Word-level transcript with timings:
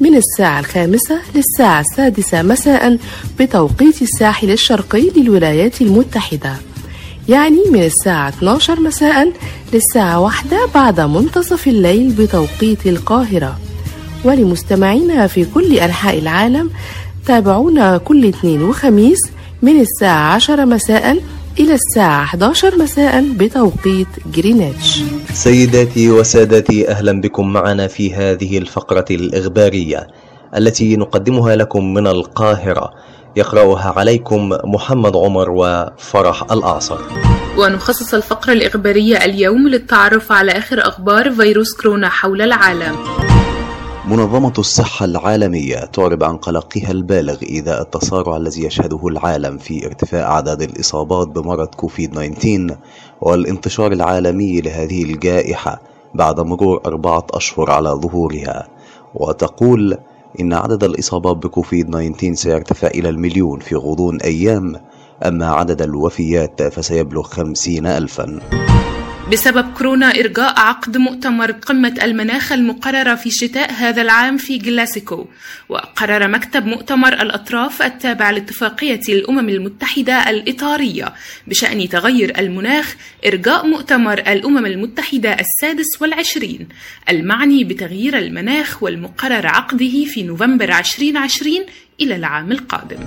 من 0.00 0.14
الساعة 0.16 0.60
الخامسة 0.60 1.18
للساعة 1.34 1.80
السادسة 1.80 2.42
مساء 2.42 2.98
بتوقيت 3.40 4.02
الساحل 4.02 4.50
الشرقي 4.50 5.10
للولايات 5.16 5.82
المتحدة. 5.82 6.52
يعني 7.28 7.58
من 7.72 7.82
الساعة 7.82 8.28
12 8.28 8.80
مساء 8.80 9.32
للساعة 9.72 10.20
واحدة 10.20 10.58
بعد 10.74 11.00
منتصف 11.00 11.68
الليل 11.68 12.12
بتوقيت 12.12 12.86
القاهرة. 12.86 13.58
ولمستمعينا 14.24 15.26
في 15.26 15.44
كل 15.44 15.78
أنحاء 15.78 16.18
العالم 16.18 16.70
تابعونا 17.26 17.98
كل 17.98 18.26
اثنين 18.26 18.62
وخميس 18.62 19.18
من 19.62 19.80
الساعة 19.80 20.34
10 20.34 20.64
مساء 20.64 21.18
إلى 21.58 21.74
الساعة 21.74 22.22
11 22.22 22.78
مساء 22.78 23.24
بتوقيت 23.36 24.08
جرينتش. 24.26 25.02
سيداتي 25.32 26.10
وسادتي 26.10 26.88
أهلا 26.88 27.20
بكم 27.20 27.52
معنا 27.52 27.86
في 27.86 28.14
هذه 28.14 28.58
الفقرة 28.58 29.04
الإخبارية 29.10 30.06
التي 30.56 30.96
نقدمها 30.96 31.56
لكم 31.56 31.94
من 31.94 32.06
القاهرة. 32.06 32.90
يقرأها 33.36 33.94
عليكم 33.96 34.48
محمد 34.64 35.16
عمر 35.16 35.50
وفرح 35.50 36.52
الأعصر 36.52 36.98
ونخصص 37.58 38.14
الفقرة 38.14 38.52
الإخبارية 38.52 39.24
اليوم 39.24 39.68
للتعرف 39.68 40.32
على 40.32 40.52
آخر 40.52 40.88
أخبار 40.88 41.32
فيروس 41.32 41.72
كورونا 41.72 42.08
حول 42.08 42.42
العالم. 42.42 42.96
منظمة 44.08 44.52
الصحة 44.58 45.04
العالمية 45.04 45.76
تعرب 45.76 46.24
عن 46.24 46.36
قلقها 46.36 46.90
البالغ 46.90 47.36
إذا 47.42 47.82
التسارع 47.82 48.36
الذي 48.36 48.64
يشهده 48.64 49.06
العالم 49.08 49.58
في 49.58 49.86
ارتفاع 49.86 50.30
أعداد 50.34 50.62
الإصابات 50.62 51.28
بمرض 51.28 51.66
كوفيد 51.66 52.10
19 52.10 52.76
والانتشار 53.20 53.92
العالمي 53.92 54.60
لهذه 54.60 55.02
الجائحة 55.02 55.80
بعد 56.14 56.40
مرور 56.40 56.80
أربعة 56.86 57.26
أشهر 57.30 57.70
على 57.70 57.88
ظهورها. 57.88 58.68
وتقول 59.14 59.98
إن 60.40 60.52
عدد 60.52 60.84
الإصابات 60.84 61.36
بكوفيد 61.36 61.90
19 61.90 62.34
سيرتفع 62.34 62.88
إلى 62.88 63.08
المليون 63.08 63.58
في 63.60 63.74
غضون 63.74 64.20
أيام 64.20 64.76
أما 65.22 65.46
عدد 65.46 65.82
الوفيات 65.82 66.62
فسيبلغ 66.62 67.22
خمسين 67.22 67.86
ألفاً. 67.86 68.40
بسبب 69.32 69.72
كورونا 69.74 70.10
إرجاء 70.10 70.60
عقد 70.60 70.96
مؤتمر 70.96 71.50
قمة 71.52 71.94
المناخ 72.02 72.52
المقررة 72.52 73.14
في 73.14 73.30
شتاء 73.30 73.72
هذا 73.72 74.02
العام 74.02 74.36
في 74.36 74.58
جلاسيكو. 74.58 75.26
وقرر 75.68 76.28
مكتب 76.28 76.66
مؤتمر 76.66 77.12
الأطراف 77.12 77.82
التابع 77.82 78.30
لاتفاقية 78.30 79.00
الأمم 79.08 79.48
المتحدة 79.48 80.30
الإطارية 80.30 81.12
بشأن 81.46 81.88
تغير 81.88 82.38
المناخ 82.38 82.96
إرجاء 83.26 83.66
مؤتمر 83.66 84.18
الأمم 84.18 84.66
المتحدة 84.66 85.36
السادس 85.40 86.02
والعشرين 86.02 86.68
المعني 87.10 87.64
بتغيير 87.64 88.18
المناخ 88.18 88.82
والمقرر 88.82 89.46
عقده 89.46 90.04
في 90.04 90.22
نوفمبر 90.22 90.68
2020 90.78 91.56
إلى 92.00 92.16
العام 92.16 92.52
القادم. 92.52 92.98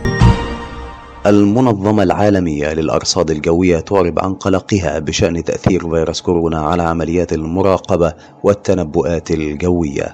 المنظمة 1.27 2.03
العالمية 2.03 2.73
للأرصاد 2.73 3.31
الجوية 3.31 3.79
تعرب 3.79 4.19
عن 4.19 4.33
قلقها 4.33 4.99
بشأن 4.99 5.43
تأثير 5.43 5.89
فيروس 5.89 6.21
كورونا 6.21 6.59
على 6.59 6.83
عمليات 6.83 7.33
المراقبة 7.33 8.13
والتنبؤات 8.43 9.31
الجوية. 9.31 10.13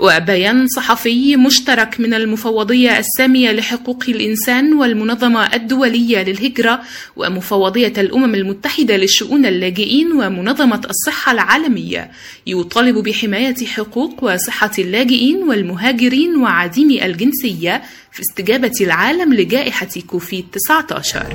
وبيان 0.00 0.66
صحفي 0.66 1.36
مشترك 1.36 2.00
من 2.00 2.14
المفوضية 2.14 2.98
السامية 2.98 3.52
لحقوق 3.52 4.04
الإنسان 4.08 4.72
والمنظمة 4.72 5.54
الدولية 5.54 6.22
للهجرة 6.22 6.80
ومفوضية 7.16 7.92
الأمم 7.98 8.34
المتحدة 8.34 8.96
لشؤون 8.96 9.46
اللاجئين 9.46 10.12
ومنظمة 10.12 10.80
الصحة 10.90 11.32
العالمية. 11.32 12.10
يطالب 12.46 12.98
بحماية 12.98 13.66
حقوق 13.66 14.24
وصحة 14.24 14.70
اللاجئين 14.78 15.42
والمهاجرين 15.42 16.36
وعديمي 16.36 17.06
الجنسية 17.06 17.82
في 18.12 18.20
استجابة 18.22 18.72
العالم 18.80 19.34
لجائحة 19.34 19.88
كوفيد 20.06 20.44
19 20.52 21.26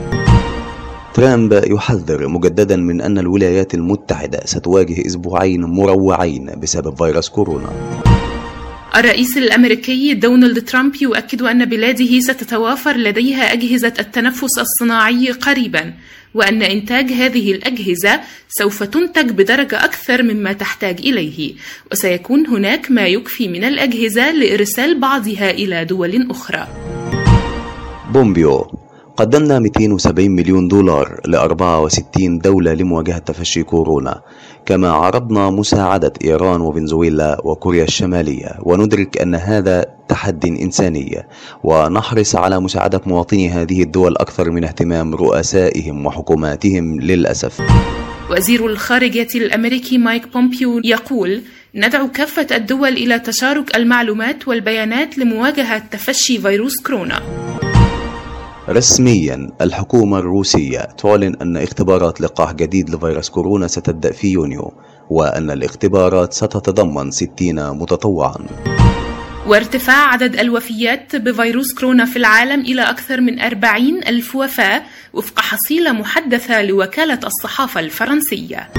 ترامب 1.13 1.61
يحذر 1.67 2.27
مجددا 2.27 2.75
من 2.75 3.01
أن 3.01 3.17
الولايات 3.17 3.73
المتحدة 3.73 4.39
ستواجه 4.45 5.07
أسبوعين 5.07 5.61
مروعين 5.61 6.51
بسبب 6.59 6.97
فيروس 6.97 7.29
كورونا. 7.29 7.69
الرئيس 8.95 9.37
الأمريكي 9.37 10.13
دونالد 10.13 10.65
ترامب 10.65 10.95
يؤكد 11.01 11.41
أن 11.41 11.65
بلاده 11.65 12.19
ستتوافر 12.19 12.97
لديها 12.97 13.53
أجهزة 13.53 13.93
التنفس 13.99 14.59
الصناعي 14.59 15.31
قريبا 15.31 15.93
وأن 16.33 16.61
إنتاج 16.61 17.11
هذه 17.11 17.51
الأجهزة 17.51 18.19
سوف 18.49 18.83
تنتج 18.83 19.29
بدرجة 19.31 19.85
أكثر 19.85 20.23
مما 20.23 20.53
تحتاج 20.53 20.99
إليه 20.99 21.53
وسيكون 21.91 22.47
هناك 22.47 22.91
ما 22.91 23.07
يكفي 23.07 23.47
من 23.47 23.63
الأجهزة 23.63 24.31
لإرسال 24.31 24.99
بعضها 24.99 25.51
إلى 25.51 25.85
دول 25.85 26.27
أخرى. 26.31 26.67
بومبيو. 28.13 28.80
قدمنا 29.17 29.59
270 29.59 30.31
مليون 30.31 30.67
دولار 30.67 31.19
ل 31.25 31.35
64 31.35 32.39
دولة 32.39 32.73
لمواجهة 32.73 33.17
تفشي 33.17 33.63
كورونا 33.63 34.21
كما 34.65 34.89
عرضنا 34.91 35.49
مساعدة 35.49 36.13
إيران 36.23 36.61
وفنزويلا 36.61 37.41
وكوريا 37.43 37.83
الشمالية. 37.83 38.57
وندرك 38.63 39.21
أن 39.21 39.35
هذا 39.35 39.85
تحد 40.07 40.45
إنساني 40.45 41.23
ونحرص 41.63 42.35
على 42.35 42.59
مساعدة 42.59 43.01
مواطني 43.05 43.49
هذه 43.49 43.83
الدول 43.83 44.17
أكثر 44.17 44.51
من 44.51 44.63
اهتمام 44.63 45.15
رؤسائهم 45.15 46.05
وحكوماتهم 46.05 46.99
للأسف. 47.01 47.61
وزير 48.31 48.65
الخارجية 48.67 49.27
الأمريكي 49.35 49.97
مايك 49.97 50.33
بومبيو 50.33 50.81
يقول 50.83 51.41
ندعو 51.75 52.07
كافة 52.07 52.47
الدول 52.51 52.93
إلى 52.93 53.19
تشارك 53.19 53.75
المعلومات 53.75 54.47
والبيانات 54.47 55.17
لمواجهة 55.17 55.77
تفشي 55.77 56.37
فيروس 56.37 56.81
كورونا. 56.81 57.21
رسميا 58.69 59.49
الحكومة 59.61 60.19
الروسية 60.19 60.79
تعلن 60.79 61.35
أن 61.41 61.57
اختبارات 61.57 62.21
لقاح 62.21 62.53
جديد 62.53 62.89
لفيروس 62.89 63.29
كورونا 63.29 63.67
ستبدأ 63.67 64.11
في 64.11 64.27
يونيو 64.31 64.73
وأن 65.09 65.51
الاختبارات 65.51 66.33
ستتضمن 66.33 67.11
60 67.11 67.77
متطوعا. 67.77 68.35
وارتفاع 69.47 70.07
عدد 70.07 70.35
الوفيات 70.35 71.15
بفيروس 71.15 71.73
كورونا 71.73 72.05
في 72.05 72.17
العالم 72.17 72.61
إلى 72.61 72.81
أكثر 72.81 73.21
من 73.21 73.39
40 73.39 74.03
ألف 74.07 74.35
وفاة 74.35 74.81
وفق 75.13 75.39
حصيلة 75.39 75.91
محدثة 75.91 76.61
لوكالة 76.61 77.19
الصحافة 77.23 77.79
الفرنسية. 77.79 78.69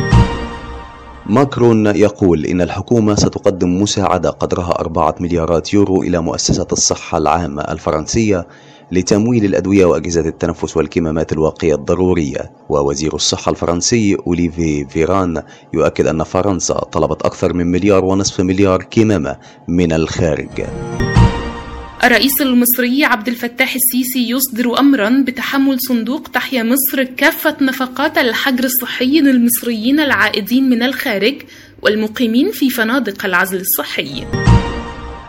ماكرون 1.27 1.87
يقول 1.87 2.47
إن 2.47 2.61
الحكومة 2.61 3.15
ستقدم 3.15 3.83
مساعدة 3.83 4.31
قدرها 4.31 4.81
أربعة 4.81 5.15
مليارات 5.21 5.75
يورو 5.75 6.03
إلى 6.03 6.21
مؤسسة 6.23 6.67
الصحة 6.73 7.19
العامة 7.19 7.63
الفرنسية 7.63 8.47
لتمويل 8.93 9.45
الأدوية 9.45 9.85
وأجهزة 9.85 10.21
التنفس 10.21 10.77
والكمامات 10.77 11.33
الواقية 11.33 11.75
الضرورية. 11.75 12.53
ووزير 12.69 13.15
الصحة 13.15 13.51
الفرنسي 13.51 14.17
أوليفي 14.27 14.87
فيران 14.91 15.43
يؤكد 15.75 16.07
أن 16.07 16.23
فرنسا 16.23 16.75
طلبت 16.75 17.23
أكثر 17.23 17.53
من 17.53 17.67
مليار 17.67 18.05
ونصف 18.05 18.41
مليار 18.41 18.83
كمامة 18.83 19.37
من 19.69 19.93
الخارج. 19.93 20.67
الرئيس 22.05 22.41
المصري 22.41 23.05
عبد 23.05 23.29
الفتاح 23.29 23.75
السيسي 23.75 24.31
يصدر 24.31 24.79
أمرا 24.79 25.25
بتحمل 25.27 25.81
صندوق 25.81 26.29
تحيا 26.29 26.63
مصر 26.63 27.05
كافة 27.05 27.57
نفقات 27.61 28.19
الحجر 28.19 28.65
الصحي 28.65 29.21
للمصريين 29.21 30.01
العائدين 30.01 30.71
من 30.71 30.83
الخارج 30.83 31.35
والمقيمين 31.83 32.51
في 32.51 32.71
فنادق 32.71 33.25
العزل 33.25 33.61
الصحي. 33.61 34.25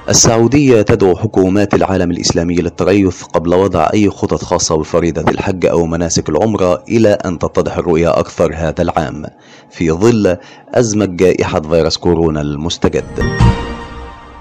السعودية 0.10 0.82
تدعو 0.82 1.16
حكومات 1.16 1.74
العالم 1.74 2.12
الإسلامي 2.12 2.56
للتريث 2.56 3.24
قبل 3.24 3.54
وضع 3.54 3.90
أي 3.94 4.10
خطط 4.10 4.44
خاصة 4.44 4.78
بفريضة 4.78 5.32
الحج 5.32 5.66
أو 5.66 5.86
مناسك 5.86 6.30
العمرة 6.30 6.84
إلى 6.90 7.10
أن 7.10 7.40
تتضح 7.40 7.78
الرؤية 7.78 8.20
أكثر 8.20 8.54
هذا 8.56 8.82
العام. 8.82 9.26
في 9.72 9.92
ظل 9.92 10.38
أزمة 10.74 11.06
جائحة 11.06 11.62
فيروس 11.62 11.98
كورونا 11.98 12.42
المستجد. 12.42 13.04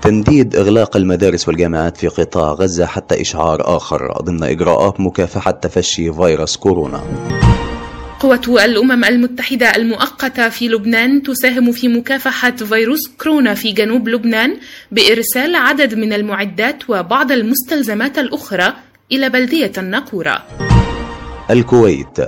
تنديد 0.03 0.57
إغلاق 0.57 0.97
المدارس 0.97 1.49
والجامعات 1.49 1.97
في 1.97 2.09
قطاع 2.09 2.53
غزة 2.53 2.87
حتى 2.87 3.21
إشعار 3.21 3.77
آخر 3.77 4.13
ضمن 4.23 4.43
إجراءات 4.43 5.01
مكافحة 5.01 5.51
تفشي 5.51 6.13
فيروس 6.13 6.57
كورونا. 6.57 7.01
قوة 8.23 8.65
الأمم 8.65 9.05
المتحدة 9.05 9.77
المؤقتة 9.77 10.49
في 10.49 10.69
لبنان 10.69 11.23
تساهم 11.23 11.73
في 11.73 11.89
مكافحة 11.89 12.57
فيروس 12.57 13.01
كورونا 13.19 13.55
في 13.55 13.73
جنوب 13.73 14.09
لبنان 14.09 14.57
بإرسال 14.93 15.57
عدد 15.57 15.95
من 15.95 16.13
المعدات 16.13 16.91
وبعض 16.91 17.33
المستلزمات 17.33 18.19
الأخرى 18.19 18.73
إلى 19.13 19.29
بلدية 19.29 19.73
الناقورة. 19.79 20.43
الكويت 21.51 22.19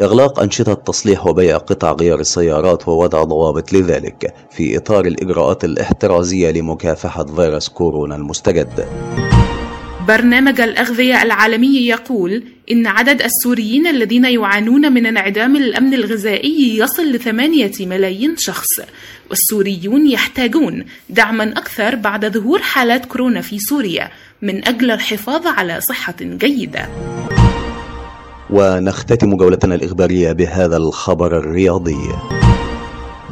إغلاق 0.00 0.40
أنشطة 0.40 0.74
تصليح 0.74 1.26
وبيع 1.26 1.56
قطع 1.56 1.92
غيار 1.92 2.20
السيارات 2.20 2.88
ووضع 2.88 3.24
ضوابط 3.24 3.72
لذلك 3.72 4.34
في 4.50 4.76
إطار 4.76 5.04
الإجراءات 5.06 5.64
الاحترازية 5.64 6.50
لمكافحة 6.50 7.24
فيروس 7.24 7.68
كورونا 7.68 8.16
المستجد. 8.16 8.86
برنامج 10.08 10.60
الأغذية 10.60 11.22
العالمي 11.22 11.86
يقول 11.86 12.42
إن 12.70 12.86
عدد 12.86 13.22
السوريين 13.22 13.86
الذين 13.86 14.24
يعانون 14.24 14.92
من 14.92 15.06
انعدام 15.06 15.56
الأمن 15.56 15.94
الغذائي 15.94 16.78
يصل 16.78 17.02
لثمانية 17.02 17.72
ملايين 17.80 18.34
شخص 18.38 18.80
والسوريون 19.30 20.06
يحتاجون 20.06 20.84
دعما 21.10 21.44
أكثر 21.44 21.94
بعد 21.94 22.32
ظهور 22.32 22.62
حالات 22.62 23.04
كورونا 23.04 23.40
في 23.40 23.58
سوريا 23.58 24.10
من 24.42 24.68
أجل 24.68 24.90
الحفاظ 24.90 25.46
على 25.46 25.80
صحة 25.80 26.16
جيدة. 26.20 26.88
ونختتم 28.50 29.36
جولتنا 29.36 29.74
الإخبارية 29.74 30.32
بهذا 30.32 30.76
الخبر 30.76 31.38
الرياضي. 31.38 32.08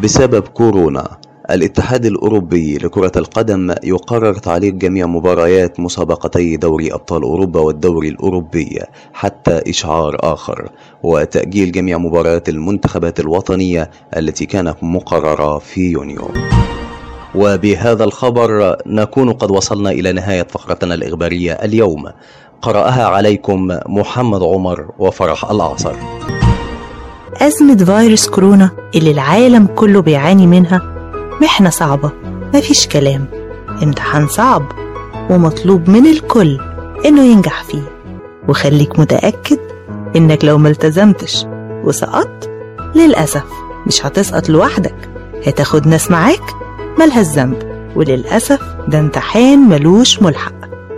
بسبب 0.03 0.43
كورونا 0.43 1.19
الاتحاد 1.51 2.07
الأوروبي 2.07 2.79
لكرة 2.79 3.13
القدم 3.17 3.75
يقرر 3.85 4.35
تعليق 4.35 4.75
جميع 4.75 5.07
مباريات 5.07 5.81
مسابقتي 5.81 6.57
دوري 6.57 6.93
أبطال 6.95 7.23
أوروبا 7.23 7.61
والدوري 7.61 8.09
الأوروبي 8.09 8.81
حتى 9.13 9.71
إشعار 9.71 10.17
آخر 10.21 10.69
وتأجيل 11.03 11.73
جميع 11.73 11.99
مباريات 11.99 12.49
المنتخبات 12.49 13.21
الوطنية 13.21 13.91
التي 14.17 14.47
كانت 14.47 14.77
مقررة 14.83 15.59
في 15.59 15.81
يونيو. 15.81 16.31
وبهذا 17.35 18.05
الخبر 18.05 18.77
نكون 18.87 19.33
قد 19.33 19.51
وصلنا 19.51 19.91
إلى 19.91 20.13
نهاية 20.13 20.47
فقرتنا 20.51 20.95
الإخبارية 20.95 21.53
اليوم. 21.53 22.05
قرأها 22.63 23.07
عليكم 23.07 23.69
محمد 23.87 24.43
عمر 24.43 24.91
وفرح 24.99 25.51
الأعصر. 25.51 25.95
أزمة 27.41 27.77
فيروس 27.77 28.29
كورونا 28.29 28.71
اللي 28.95 29.11
العالم 29.11 29.67
كله 29.67 30.03
بيعاني 30.03 30.47
منها 30.47 30.94
محنة 31.43 31.71
صعبة 31.71 32.11
مفيش 32.55 32.87
كلام. 32.87 33.27
امتحان 33.83 34.29
صعب 34.29 34.63
ومطلوب 35.31 35.91
من 35.91 36.07
الكل 36.07 36.61
إنه 37.07 37.23
ينجح 37.25 37.65
فيه. 37.65 37.83
وخليك 38.49 38.99
متأكد 38.99 39.59
إنك 40.17 40.45
لو 40.45 40.59
ملتزمتش 40.59 41.47
وسقطت 41.85 42.51
للأسف 42.95 43.45
مش 43.87 44.07
هتسقط 44.07 44.49
لوحدك. 44.49 44.95
هتاخد 45.47 45.87
ناس 45.87 46.11
معاك 46.11 46.43
ملهاش 46.99 47.27
ذنب 47.27 47.63
وللأسف 47.97 48.61
ده 48.89 48.99
امتحان 49.01 49.59
ملوش 49.69 50.23
ملحق. 50.23 50.55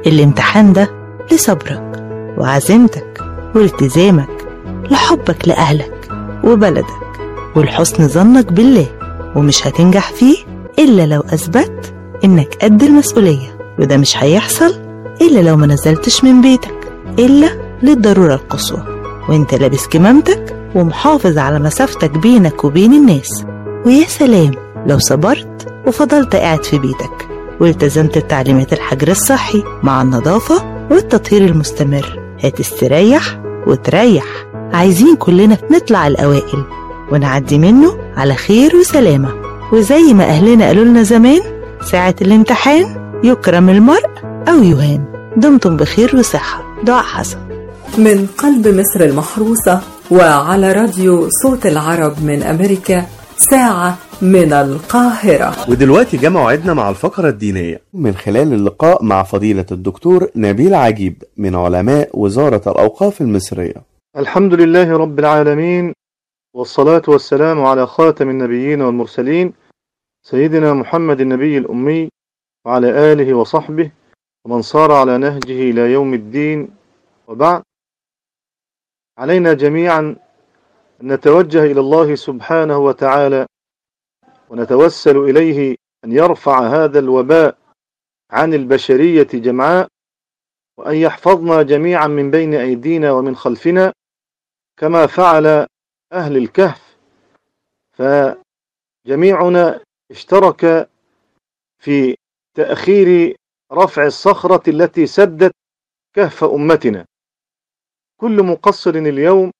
الامتحان 0.06 0.72
ده 0.72 0.90
لصبرك 1.32 1.92
وعزيمتك 2.38 3.20
والتزامك 3.54 4.28
لحبك 4.90 5.48
لأهلك 5.48 6.08
وبلدك 6.44 6.86
ولحسن 7.56 8.08
ظنك 8.08 8.52
بالله. 8.52 8.86
ومش 9.36 9.66
هتنجح 9.66 10.12
فيه 10.12 10.36
إلا 10.78 11.06
لو 11.06 11.20
أثبت 11.20 11.94
إنك 12.24 12.56
قد 12.62 12.82
المسؤولية. 12.82 13.58
وده 13.78 13.96
مش 13.96 14.16
هيحصل 14.16 14.74
إلا 15.20 15.40
لو 15.40 15.56
ما 15.56 15.66
نزلتش 15.66 16.24
من 16.24 16.40
بيتك 16.40 16.92
إلا 17.18 17.48
للضرورة 17.82 18.34
القصوى. 18.34 18.82
وإنت 19.28 19.54
لابس 19.54 19.86
كمامتك 19.86 20.56
ومحافظ 20.74 21.38
على 21.38 21.58
مسافتك 21.58 22.10
بينك 22.10 22.64
وبين 22.64 22.92
الناس. 22.92 23.44
ويا 23.86 24.04
سلام 24.08 24.50
لو 24.86 24.98
صبرت 24.98 25.66
وفضلت 25.86 26.36
قاعد 26.36 26.64
في 26.64 26.78
بيتك. 26.78 27.28
والتزمت 27.60 28.18
بتعليمات 28.18 28.72
الحجر 28.72 29.08
الصحي 29.08 29.62
مع 29.82 30.02
النظافة 30.02 30.86
والتطهير 30.90 31.44
المستمر. 31.44 32.20
هتستريح 32.44 33.40
وتريح. 33.66 34.24
عايزين 34.72 35.16
كلنا 35.16 35.58
نطلع 35.70 36.06
الأوائل. 36.06 36.64
ونعدي 37.12 37.58
منه 37.58 37.98
على 38.16 38.34
خير 38.34 38.76
وسلامة. 38.76 39.28
وزي 39.72 40.14
ما 40.14 40.24
أهلنا 40.24 40.66
قالوا 40.66 40.84
لنا 40.84 41.02
زمان 41.02 41.40
ساعة 41.90 42.14
الامتحان 42.22 42.84
يكرم 43.24 43.68
المرء 43.68 44.10
أو 44.48 44.62
يهان. 44.62 45.04
دمتم 45.36 45.76
بخير 45.76 46.16
وصحة. 46.16 46.62
دعاء 46.84 47.02
حسن. 47.04 47.38
من 47.98 48.26
قلب 48.38 48.68
مصر 48.68 49.00
المحروسة 49.00 49.80
وعلى 50.10 50.72
راديو 50.72 51.28
صوت 51.28 51.66
العرب 51.66 52.24
من 52.24 52.42
أمريكا 52.42 53.06
ساعة 53.36 53.98
من 54.22 54.52
القاهرة. 54.52 55.54
ودلوقتي 55.68 56.16
جه 56.16 56.28
موعدنا 56.28 56.74
مع 56.74 56.90
الفقرة 56.90 57.28
الدينية. 57.28 57.80
من 57.94 58.14
خلال 58.14 58.52
اللقاء 58.52 59.04
مع 59.04 59.22
فضيلة 59.22 59.66
الدكتور 59.72 60.28
نبيل 60.36 60.74
عجيب 60.74 61.22
من 61.36 61.54
علماء 61.54 62.10
وزارة 62.14 62.62
الأوقاف 62.66 63.20
المصرية. 63.20 63.74
الحمد 64.18 64.54
لله 64.54 64.96
رب 64.96 65.18
العالمين 65.18 65.92
والصلاة 66.56 67.02
والسلام 67.08 67.64
على 67.64 67.86
خاتم 67.86 68.30
النبيين 68.30 68.82
والمرسلين 68.82 69.54
سيدنا 70.22 70.72
محمد 70.74 71.20
النبي 71.20 71.58
الأمي 71.58 72.08
وعلى 72.64 73.12
آله 73.12 73.34
وصحبه 73.34 73.90
ومن 74.44 74.62
صار 74.62 74.92
على 74.92 75.18
نهجه 75.18 75.70
إلى 75.70 75.92
يوم 75.92 76.14
الدين 76.14 76.76
وبعد. 77.26 77.62
علينا 79.18 79.52
جميعا 79.52 80.16
أن 81.02 81.12
نتوجه 81.12 81.64
إلى 81.64 81.80
الله 81.80 82.14
سبحانه 82.14 82.78
وتعالى 82.78 83.46
ونتوسل 84.50 85.16
إليه 85.16 85.76
أن 86.04 86.12
يرفع 86.12 86.66
هذا 86.66 86.98
الوباء 86.98 87.58
عن 88.30 88.54
البشرية 88.54 89.28
جمعاء 89.34 89.88
وأن 90.78 90.94
يحفظنا 90.96 91.62
جميعا 91.62 92.06
من 92.06 92.30
بين 92.30 92.54
أيدينا 92.54 93.12
ومن 93.12 93.36
خلفنا 93.36 93.92
كما 94.76 95.06
فعل 95.06 95.66
أهل 96.12 96.36
الكهف 96.36 96.96
فجميعنا 97.92 99.84
اشترك 100.10 100.90
في 101.78 102.16
تأخير 102.54 103.36
رفع 103.72 104.06
الصخرة 104.06 104.70
التي 104.70 105.06
سدت 105.06 105.52
كهف 106.14 106.44
أمتنا. 106.44 107.06
كل 108.20 108.42
مقصر 108.42 108.90
اليوم 108.90 109.50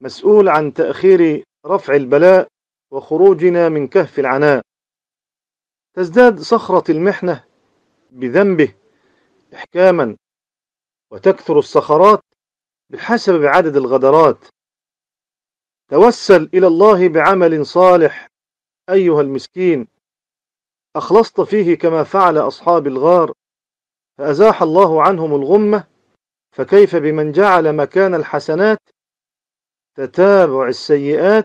مسؤول 0.00 0.48
عن 0.48 0.74
تأخير 0.74 1.44
رفع 1.66 1.94
البلاء 1.96 2.48
وخروجنا 2.90 3.68
من 3.68 3.88
كهف 3.88 4.18
العناء. 4.18 4.62
تزداد 5.94 6.40
صخرة 6.40 6.90
المحنة 6.90 7.44
بذنبه 8.10 8.74
إحكاما 9.54 10.16
وتكثر 11.10 11.58
الصخرات 11.58 12.20
بحسب 12.90 13.44
عدد 13.44 13.76
الغدرات. 13.76 14.44
توسل 15.88 16.50
إلى 16.54 16.66
الله 16.66 17.08
بعمل 17.08 17.66
صالح. 17.66 18.28
أيها 18.90 19.20
المسكين 19.20 19.88
أخلصت 20.96 21.40
فيه 21.40 21.78
كما 21.78 22.04
فعل 22.04 22.38
أصحاب 22.38 22.86
الغار 22.86 23.32
فأزاح 24.18 24.62
الله 24.62 25.02
عنهم 25.02 25.34
الغمة 25.34 25.84
فكيف 26.52 26.96
بمن 26.96 27.32
جعل 27.32 27.72
مكان 27.76 28.14
الحسنات 28.14 28.78
تتابع 29.94 30.68
السيئات 30.68 31.44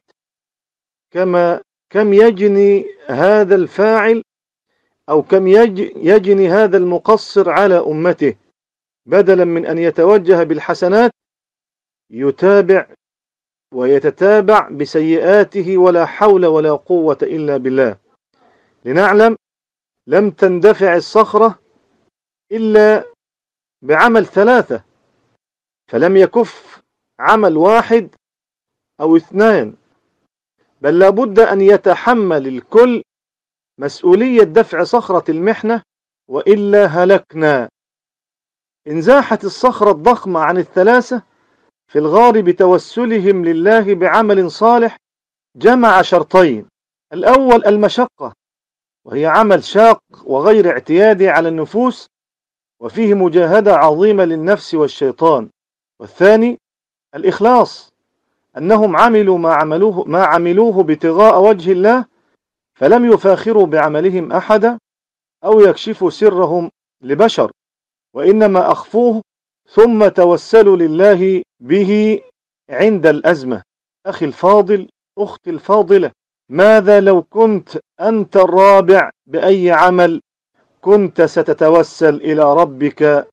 كما 1.12 1.62
كم 1.90 2.14
يجني 2.14 2.86
هذا 3.08 3.56
الفاعل 3.56 4.24
أو 5.10 5.22
كم 5.22 5.48
يجني 5.48 6.50
هذا 6.50 6.78
المقصر 6.78 7.50
على 7.50 7.80
أمته 7.80 8.36
بدلا 9.06 9.46
من 9.46 9.66
أن 9.66 9.78
يتوجه 9.78 10.44
بالحسنات 10.44 11.12
يتابع 12.10 12.88
ويتتابع 13.74 14.70
بسيئاته 14.70 15.78
ولا 15.78 16.06
حول 16.06 16.46
ولا 16.46 16.72
قوة 16.72 17.18
إلا 17.22 17.58
بالله. 17.58 17.98
لنعلم 18.86 19.38
لم 20.08 20.32
تندفع 20.32 20.96
الصخرة 20.96 21.60
إلا 22.52 23.04
بعمل 23.82 24.26
ثلاثة 24.26 24.84
فلم 25.88 26.18
يكف 26.18 26.82
عمل 27.20 27.58
واحد 27.58 28.16
أو 29.02 29.18
اثنان 29.18 29.76
بل 30.82 31.00
لابد 31.00 31.40
أن 31.40 31.62
يتحمل 31.62 32.48
الكل 32.48 33.04
مسؤولية 33.80 34.44
دفع 34.44 34.84
صخرة 34.84 35.32
المحنة 35.32 35.82
وإلا 36.28 36.86
هلكنا. 36.86 37.70
انزاحت 38.88 39.44
الصخرة 39.44 39.92
الضخمة 39.92 40.40
عن 40.40 40.58
الثلاثة 40.58 41.24
في 41.88 42.00
الغار 42.00 42.42
بتوسلهم 42.42 43.46
لله 43.46 43.96
بعمل 43.96 44.52
صالح 44.52 44.98
جمع 45.56 46.02
شرطين 46.02 46.66
الأول 47.14 47.66
المشقة 47.66 48.34
وهي 49.06 49.26
عمل 49.26 49.64
شاق 49.64 50.00
وغير 50.26 50.70
اعتيادي 50.70 51.30
على 51.30 51.50
النفوس 51.50 52.08
وفيه 52.80 53.14
مجاهدة 53.14 53.76
عظيمة 53.76 54.26
للنفس 54.26 54.74
والشيطان 54.74 55.50
والثاني 56.00 56.60
الإخلاص 57.16 57.94
أنهم 58.58 58.96
عملوا 58.96 59.38
ما 59.38 59.54
عملوه, 59.54 60.04
ما 60.04 60.24
عملوه 60.26 60.80
ابتغاء 60.80 61.44
وجه 61.44 61.72
الله 61.72 62.06
فلم 62.76 63.14
يفاخروا 63.14 63.66
بعملهم 63.66 64.32
أحدا 64.32 64.80
أو 65.44 65.60
يكشفوا 65.60 66.10
سرهم 66.10 66.72
لبشر 67.02 67.52
وإنما 68.14 68.72
أخفوه 68.72 69.22
ثم 69.74 70.08
توسلوا 70.08 70.78
لله 70.78 71.44
به 71.60 72.22
عند 72.70 73.08
الأزمة. 73.08 73.62
أخي 74.06 74.26
الفاضل 74.26 74.88
أختي 75.18 75.50
الفاضلة 75.50 76.12
ماذا 76.50 77.00
لو 77.00 77.22
كنت 77.22 77.70
أنت 78.02 78.38
الرابع 78.38 79.10
بأي 79.28 79.72
عمل؟ 79.72 80.22
كنت 80.82 81.22
ستتوسل 81.22 82.16
إلى 82.16 82.54
ربك 82.54 83.28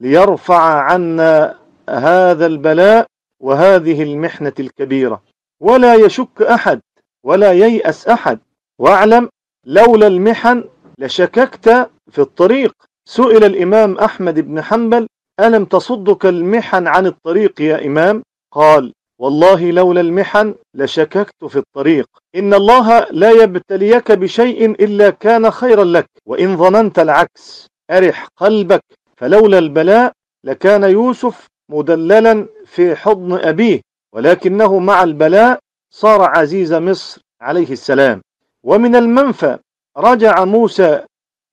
ليرفع 0.00 0.60
عنا 0.60 1.58
هذا 1.88 2.46
البلاء 2.46 3.06
وهذه 3.42 4.02
المحنة 4.02 4.52
الكبيرة. 4.60 5.22
ولا 5.60 5.94
يشك 5.94 6.42
أحد 6.42 6.80
ولا 7.24 7.52
ييأس 7.52 8.08
أحد. 8.08 8.38
واعلم 8.78 9.28
لولا 9.66 10.06
المحن 10.06 10.64
لشككت 10.98 11.90
في 12.10 12.18
الطريق. 12.18 12.72
سئل 13.08 13.44
الإمام 13.44 13.98
أحمد 13.98 14.40
بن 14.40 14.62
حنبل 14.62 15.06
ألم 15.40 15.64
تصدك 15.64 16.26
المحن 16.26 16.86
عن 16.86 17.06
الطريق 17.06 17.60
يا 17.60 17.86
إمام؟ 17.86 18.22
قال 18.52 18.92
والله 19.18 19.70
لولا 19.70 20.00
المحن 20.00 20.54
لشككت 20.74 21.44
في 21.44 21.56
الطريق. 21.56 22.06
إن 22.36 22.54
الله 22.54 23.06
لا 23.10 23.30
يبتليك 23.30 24.12
بشيء 24.12 24.70
إلا 24.70 25.10
كان 25.10 25.50
خيرا 25.50 25.84
لك. 25.84 26.06
وإن 26.26 26.56
ظننت 26.56 26.98
العكس 26.98 27.66
أرح 27.90 28.28
قلبك. 28.36 28.84
فلولا 29.16 29.58
البلاء 29.58 30.12
لكان 30.44 30.82
يوسف 30.82 31.46
مدللا 31.70 32.46
في 32.66 32.96
حضن 32.96 33.32
أبيه. 33.32 33.80
ولكنه 34.14 34.78
مع 34.78 35.02
البلاء 35.02 35.58
صار 35.90 36.22
عزيز 36.22 36.72
مصر 36.74 37.20
عليه 37.40 37.72
السلام. 37.72 38.20
ومن 38.64 38.96
المنفى 38.96 39.58
رجع 39.96 40.44
موسى 40.44 41.04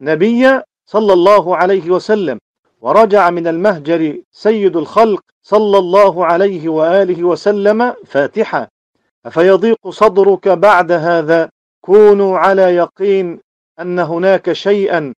نبيا 0.01 0.63
صلى 0.89 1.13
الله 1.13 1.57
عليه 1.57 1.89
وسلم. 1.89 2.37
ورجع 2.87 3.29
من 3.29 3.47
المهجر 3.47 4.17
سيد 4.31 4.77
الخلق 4.77 5.23
صلى 5.43 5.77
الله 5.77 6.25
عليه 6.25 6.69
وآله 6.69 7.23
وسلم 7.23 7.93
فاتحة. 8.05 8.67
أفيضيق 9.25 9.89
صدرك 9.89 10.47
بعد 10.47 10.91
هذا؟ 10.91 11.49
كونوا 11.81 12.37
على 12.37 12.61
يقين 12.61 13.39
أن 13.79 13.99
هناك 13.99 14.53
شيئا 14.53 15.13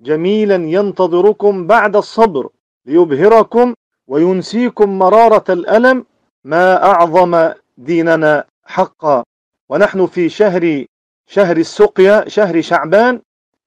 جميلا 0.00 0.54
ينتظركم 0.54 1.66
بعد 1.66 1.96
الصبر 1.96 2.48
ليبهركم 2.86 3.74
وينسيكم 4.08 4.98
مرارة 4.98 5.44
الألم. 5.52 6.06
ما 6.44 6.84
أعظم 6.84 7.52
ديننا 7.78 8.44
حقا. 8.64 9.24
ونحن 9.68 10.06
في 10.06 10.28
شهر 10.28 10.84
شهر 11.26 11.56
السقيا 11.56 12.28
شهر 12.28 12.60
شعبان. 12.60 13.20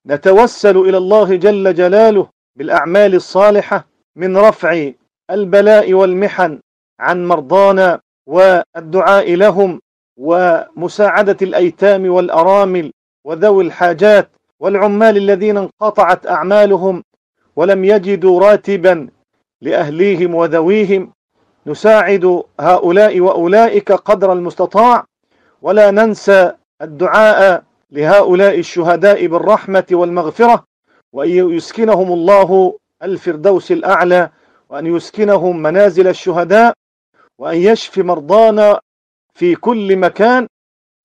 نتوسل 0.06 0.78
إلى 0.78 0.98
الله 0.98 1.36
جل 1.36 1.74
جلاله 1.74 2.35
بالأعمال 2.56 3.16
الصالحة 3.16 3.88
من 4.16 4.38
رفع 4.38 4.92
البلاء 5.32 5.94
والمحن 5.94 6.60
عن 7.00 7.26
مرضانا 7.28 8.00
والدعاء 8.28 9.36
لهم 9.36 9.82
ومساعدة 10.18 11.38
الأيتام 11.42 12.12
والأرامل 12.12 12.92
وذوي 13.26 13.64
الحاجات 13.64 14.30
والعمال 14.60 15.18
الذين 15.18 15.58
انقطعت 15.58 16.28
أعمالهم 16.28 17.04
ولم 17.56 17.86
يجدوا 17.86 18.40
راتبا 18.40 19.10
لأهليهم 19.62 20.36
وذويهم. 20.36 21.12
نساعد 21.68 22.44
هؤلاء 22.60 23.20
وأولئك 23.20 23.92
قدر 23.92 24.34
المستطاع. 24.34 25.06
ولا 25.62 25.92
ننسى 25.92 26.52
الدعاء 26.82 27.64
لهؤلاء 27.92 28.60
الشهداء 28.60 29.28
بالرحمة 29.28 29.86
والمغفرة. 29.92 30.64
وأن 31.16 31.30
يسكنهم 31.56 32.14
الله 32.14 32.78
الفردوس 33.04 33.72
الأعلى 33.72 34.30
وأن 34.70 34.86
يسكنهم 34.96 35.62
منازل 35.62 36.08
الشهداء 36.08 36.74
وأن 37.38 37.58
يشفي 37.58 38.04
مرضانا 38.04 38.80
في 39.34 39.56
كل 39.56 39.96
مكان 39.96 40.48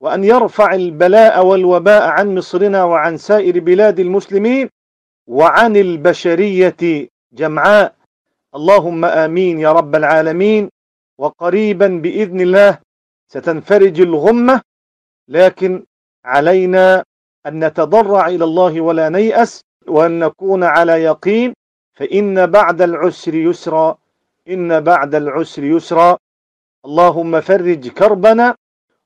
وأن 0.00 0.24
يرفع 0.24 0.74
البلاء 0.74 1.46
والوباء 1.46 2.02
عن 2.08 2.34
مصرنا 2.34 2.84
وعن 2.84 3.16
سائر 3.16 3.60
بلاد 3.60 4.00
المسلمين 4.00 4.68
وعن 5.26 5.76
البشرية 5.76 7.08
جمعاء. 7.32 7.94
اللهم 8.54 9.04
آمين 9.04 9.60
يا 9.60 9.72
رب 9.72 9.94
العالمين. 9.94 10.70
وقريبا 11.18 11.86
بإذن 11.86 12.40
الله 12.40 12.78
ستنفرج 13.28 14.00
الغمة 14.00 14.60
لكن 15.28 15.84
علينا 16.24 17.04
أن 17.46 17.64
نتضرع 17.64 18.26
إلى 18.26 18.44
الله 18.44 18.80
ولا 18.80 19.08
نيأس. 19.08 19.62
وأن 19.86 20.18
نكون 20.18 20.64
على 20.64 20.92
يقين 20.92 21.54
فإن 21.94 22.46
بعد 22.46 22.82
العسر 22.82 23.34
يسرا 23.34 23.98
إن 24.48 24.80
بعد 24.80 25.14
العسر 25.14 25.64
يسرا. 25.64 26.16
اللهم 26.84 27.40
فرج 27.40 27.88
كربنا 27.88 28.54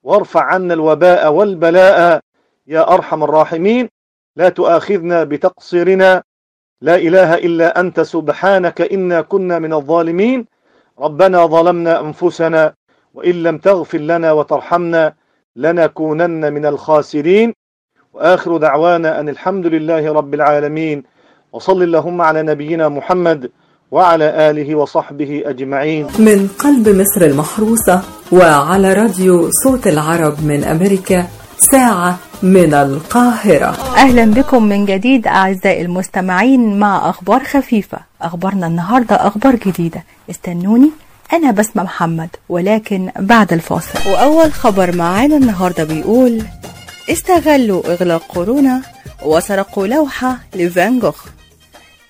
وارفع 0.03 0.43
عنا 0.43 0.75
الوباء 0.75 1.33
والبلاء 1.33 2.21
يا 2.67 2.95
أرحم 2.95 3.25
الراحمين. 3.25 3.89
لا 4.37 4.49
تؤاخذنا 4.49 5.25
بتقصيرنا. 5.25 6.23
لا 6.81 6.97
إله 6.97 7.35
إلا 7.35 7.81
أنت 7.81 8.01
سبحانك 8.01 8.81
إنا 8.81 9.21
كنا 9.21 9.59
من 9.59 9.73
الظالمين. 9.73 10.47
ربنا 10.99 11.47
ظلمنا 11.47 12.01
أنفسنا 12.01 12.75
وإن 13.15 13.43
لم 13.43 13.59
تغفر 13.59 13.99
لنا 13.99 14.33
وترحمنا 14.33 15.15
لنكونن 15.57 16.53
من 16.53 16.67
الخاسرين. 16.67 17.55
وآخر 18.15 18.57
دعوانا 18.57 19.21
أن 19.21 19.29
الحمد 19.29 19.67
لله 19.67 20.13
رب 20.13 20.35
العالمين 20.35 21.03
وصل 21.53 21.83
اللهم 21.83 22.21
على 22.21 22.43
نبينا 22.43 22.89
محمد 22.89 23.51
وعلى 23.91 24.51
آله 24.51 24.75
وصحبه 24.75 25.43
أجمعين. 25.47 26.07
من 26.19 26.49
قلب 26.59 26.89
مصر 26.89 27.27
المحروسة 27.27 28.03
وعلى 28.33 28.93
راديو 28.93 29.51
صوت 29.51 29.87
العرب 29.87 30.45
من 30.45 30.65
أمريكا 30.65 31.27
ساعة 31.59 32.19
من 32.43 32.75
القاهرة. 32.75 33.77
أهلا 33.97 34.25
بكم 34.25 34.63
من 34.63 34.87
جديد 34.87 35.27
أعزائي 35.27 35.83
المستمعين 35.83 36.79
مع 36.79 37.11
أخبار 37.11 37.45
خفيفة. 37.45 37.99
أخبارنا 38.23 38.67
النهاردة 38.67 39.17
أخبار 39.17 39.55
جديدة. 39.55 40.05
استنوني 40.31 40.91
أنا 41.33 41.51
بسمة 41.51 41.83
محمد 41.83 42.29
ولكن 42.49 43.11
بعد 43.19 43.53
الفاصل. 43.53 44.11
وأول 44.11 44.53
خبر 44.53 44.97
معانا 44.97 45.37
النهاردة 45.37 45.85
بيقول 45.85 46.43
استغلوا 47.11 47.93
إغلاق 47.93 48.27
كورونا 48.27 48.83
وسرقوا 49.23 49.87
لوحة 49.87 50.39
لفان 50.55 50.99
جوخ 50.99 51.25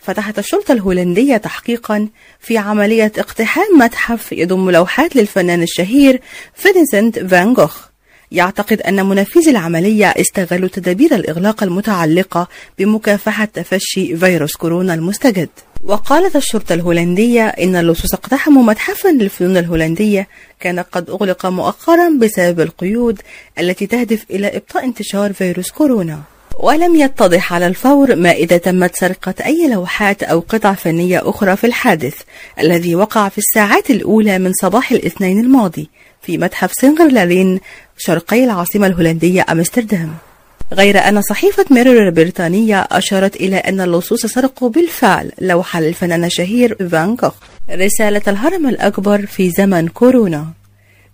فتحت 0.00 0.38
الشرطة 0.38 0.72
الهولندية 0.72 1.36
تحقيقا 1.36 2.08
في 2.40 2.58
عملية 2.58 3.12
اقتحام 3.18 3.78
متحف 3.78 4.32
يضم 4.32 4.70
لوحات 4.70 5.16
للفنان 5.16 5.62
الشهير 5.62 6.20
فينسنت 6.54 7.18
فان 7.18 7.54
جوخ 7.54 7.88
يعتقد 8.32 8.80
أن 8.80 9.06
منفذي 9.06 9.50
العملية 9.50 10.06
استغلوا 10.06 10.68
تدابير 10.68 11.14
الإغلاق 11.14 11.62
المتعلقة 11.62 12.48
بمكافحة 12.78 13.44
تفشي 13.44 14.16
فيروس 14.16 14.56
كورونا 14.56 14.94
المستجد. 14.94 15.48
وقالت 15.84 16.36
الشرطة 16.36 16.74
الهولندية 16.74 17.46
إن 17.46 17.76
اللصوص 17.76 18.14
اقتحموا 18.14 18.62
متحفا 18.62 19.08
للفنون 19.08 19.56
الهولندية. 19.56 20.28
كان 20.60 20.80
قد 20.80 21.10
أغلق 21.10 21.46
مؤخرا 21.46 22.08
بسبب 22.20 22.60
القيود 22.60 23.20
التي 23.58 23.86
تهدف 23.86 24.24
إلى 24.30 24.56
إبطاء 24.56 24.84
انتشار 24.84 25.32
فيروس 25.32 25.70
كورونا. 25.70 26.20
ولم 26.60 26.96
يتضح 26.96 27.52
على 27.52 27.66
الفور 27.66 28.16
ما 28.16 28.30
إذا 28.32 28.56
تمت 28.56 28.96
سرقة 28.96 29.34
أي 29.44 29.68
لوحات 29.72 30.22
أو 30.22 30.40
قطع 30.40 30.74
فنية 30.74 31.28
أخرى 31.28 31.56
في 31.56 31.66
الحادث 31.66 32.14
الذي 32.60 32.94
وقع 32.94 33.28
في 33.28 33.38
الساعات 33.38 33.90
الأولى 33.90 34.38
من 34.38 34.52
صباح 34.52 34.92
الاثنين 34.92 35.40
الماضي 35.40 35.90
في 36.22 36.38
متحف 36.38 36.72
سنغرلالين 36.72 37.60
شرقي 37.98 38.44
العاصمة 38.44 38.86
الهولندية 38.86 39.44
أمستردام. 39.50 40.14
غير 40.72 40.98
أن 40.98 41.22
صحيفة 41.22 41.64
ميرور 41.70 42.06
البريطانية 42.08 42.80
أشارت 42.90 43.36
إلى 43.36 43.56
أن 43.56 43.80
اللصوص 43.80 44.26
سرقوا 44.26 44.68
بالفعل 44.68 45.32
لوحة 45.40 45.80
للفنان 45.80 46.24
الشهير 46.24 46.88
فان 46.88 47.16
كوخ. 47.16 47.34
رسالة 47.70 48.22
الهرم 48.28 48.66
الأكبر 48.66 49.26
في 49.26 49.50
زمن 49.50 49.88
كورونا. 49.88 50.46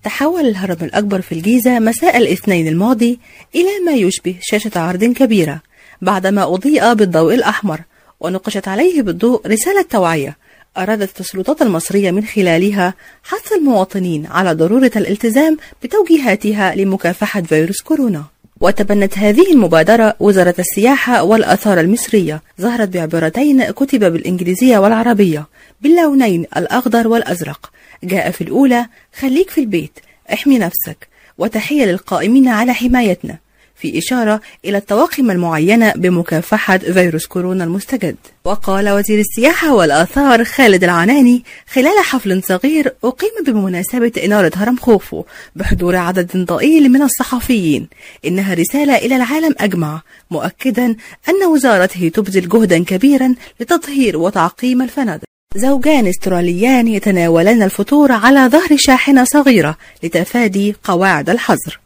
تحول 0.05 0.47
الهرم 0.47 0.77
الأكبر 0.83 1.21
في 1.21 1.33
الجيزة 1.33 1.79
مساء 1.79 2.17
الاثنين 2.17 2.69
الماضي 2.69 3.19
إلى 3.55 3.85
ما 3.87 3.93
يشبه 3.93 4.35
شاشة 4.41 4.71
عرض 4.77 5.05
كبيرة 5.05 5.61
بعدما 6.03 6.55
أضيء 6.55 6.93
بالضوء 6.95 7.35
الأحمر 7.35 7.81
ونقشت 8.21 8.69
عليه 8.69 9.03
بالضوء 9.03 9.47
رسالة 9.47 9.83
توعية 9.83 10.37
أرادت 10.77 11.21
السلطات 11.21 11.63
المصرية 11.63 12.11
من 12.11 12.25
خلالها 12.25 12.95
حث 13.23 13.53
المواطنين 13.53 14.27
على 14.27 14.53
ضرورة 14.53 14.91
الالتزام 14.97 15.57
بتوجيهاتها 15.83 16.75
لمكافحة 16.75 17.43
فيروس 17.43 17.81
كورونا. 17.81 18.25
وتبنت 18.61 19.19
هذه 19.19 19.53
المبادرة 19.53 20.15
وزارة 20.21 20.55
السياحة 20.59 21.23
والآثار 21.23 21.81
المصرية. 21.81 22.43
ظهرت 22.61 22.89
بعبارتين 22.89 23.71
كتب 23.71 24.13
بالإنجليزية 24.13 24.79
والعربية. 24.79 25.47
باللونين 25.81 26.47
الأخضر 26.57 27.09
والأزرق. 27.09 27.71
جاء 28.05 28.31
في 28.31 28.41
الأولى 28.41 28.87
خليك 29.19 29.51
في 29.51 29.61
البيت 29.61 29.99
احمي 30.33 30.59
نفسك 30.59 31.09
وتحية 31.39 31.85
للقائمين 31.85 32.49
على 32.49 32.73
حمايتنا. 32.75 33.39
في 33.81 33.99
إشارة 33.99 34.41
إلى 34.65 34.79
الطواقم 34.79 35.31
المعينة 35.31 35.93
بمكافحة 35.97 36.79
فيروس 36.79 37.27
كورونا 37.27 37.65
المستجد. 37.65 38.17
وقال 38.45 38.89
وزير 38.89 39.19
السياحة 39.19 39.75
والآثار 39.75 40.45
خالد 40.45 40.85
العناني 40.85 41.45
خلال 41.73 42.05
حفل 42.05 42.43
صغير 42.43 42.95
أقيم 43.05 43.31
بمناسبة 43.47 44.13
إنارة 44.25 44.53
هرم 44.55 44.77
خوفو 44.77 45.25
بحضور 45.57 45.97
عدد 45.97 46.37
ضئيل 46.37 46.89
من 46.93 47.03
الصحفيين. 47.03 47.89
إنها 48.25 48.55
رسالة 48.55 48.97
إلى 48.97 49.17
العالم 49.17 49.55
أجمع 49.59 50.03
مؤكدا 50.31 50.97
أن 51.29 51.45
وزارته 51.53 52.09
تبذل 52.09 52.49
جهدا 52.49 52.85
كبيرا 52.85 53.35
لتطهير 53.61 54.17
وتعقيم 54.17 54.83
الفنادق. 54.83 55.25
زوجان 55.57 56.07
استراليان 56.07 56.89
يتناولان 56.89 57.63
الفطور 57.63 58.13
على 58.13 58.49
ظهر 58.49 58.77
شاحنة 58.77 59.25
صغيرة 59.25 59.77
لتفادي 60.03 60.75
قواعد 60.85 61.31
الحظر. 61.31 61.81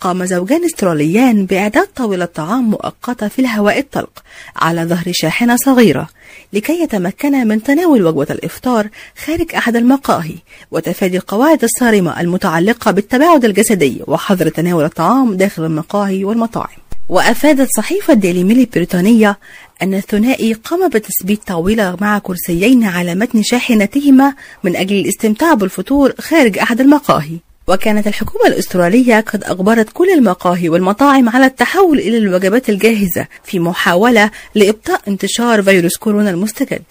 قام 0.00 0.24
زوجان 0.24 0.64
استراليان 0.64 1.46
بإعداد 1.46 1.86
طاولة 1.86 2.24
طعام 2.24 2.70
مؤقتة 2.70 3.28
في 3.28 3.38
الهواء 3.38 3.78
الطلق 3.78 4.22
على 4.56 4.84
ظهر 4.84 5.04
شاحنة 5.10 5.56
صغيرة 5.56 6.08
لكي 6.52 6.82
يتمكنا 6.82 7.44
من 7.44 7.62
تناول 7.62 8.06
وجبة 8.06 8.26
الإفطار 8.30 8.88
خارج 9.24 9.54
أحد 9.54 9.76
المقاهي 9.76 10.34
وتفادي 10.70 11.16
القواعد 11.16 11.64
الصارمة 11.64 12.20
المتعلقة 12.20 12.90
بالتباعد 12.90 13.44
الجسدي 13.44 14.02
وحظر 14.06 14.48
تناول 14.48 14.84
الطعام 14.84 15.36
داخل 15.36 15.64
المقاهي 15.64 16.24
والمطاعم. 16.24 16.78
وأفادت 17.08 17.68
صحيفة 17.76 18.14
ديلي 18.14 18.44
ميل 18.44 18.58
البريطانية 18.58 19.38
أن 19.82 19.94
الثنائي 19.94 20.52
قام 20.52 20.88
بتثبيت 20.88 21.40
طاولة 21.46 21.96
مع 22.00 22.18
كرسيين 22.18 22.84
على 22.84 23.14
متن 23.14 23.42
شاحنتهما 23.42 24.34
من 24.64 24.76
أجل 24.76 24.96
الاستمتاع 24.96 25.54
بالفطور 25.54 26.12
خارج 26.18 26.58
أحد 26.58 26.80
المقاهي. 26.80 27.49
وكانت 27.70 28.06
الحكومة 28.06 28.46
الأسترالية 28.46 29.20
قد 29.20 29.44
أجبرت 29.44 29.88
كل 29.92 30.10
المقاهي 30.10 30.68
والمطاعم 30.68 31.28
على 31.28 31.46
التحول 31.46 31.98
إلى 31.98 32.16
الوجبات 32.16 32.68
الجاهزة 32.68 33.26
في 33.44 33.58
محاولة 33.58 34.30
لإبطاء 34.54 35.00
انتشار 35.08 35.62
فيروس 35.62 35.96
كورونا 35.96 36.30
المستجد. 36.30 36.82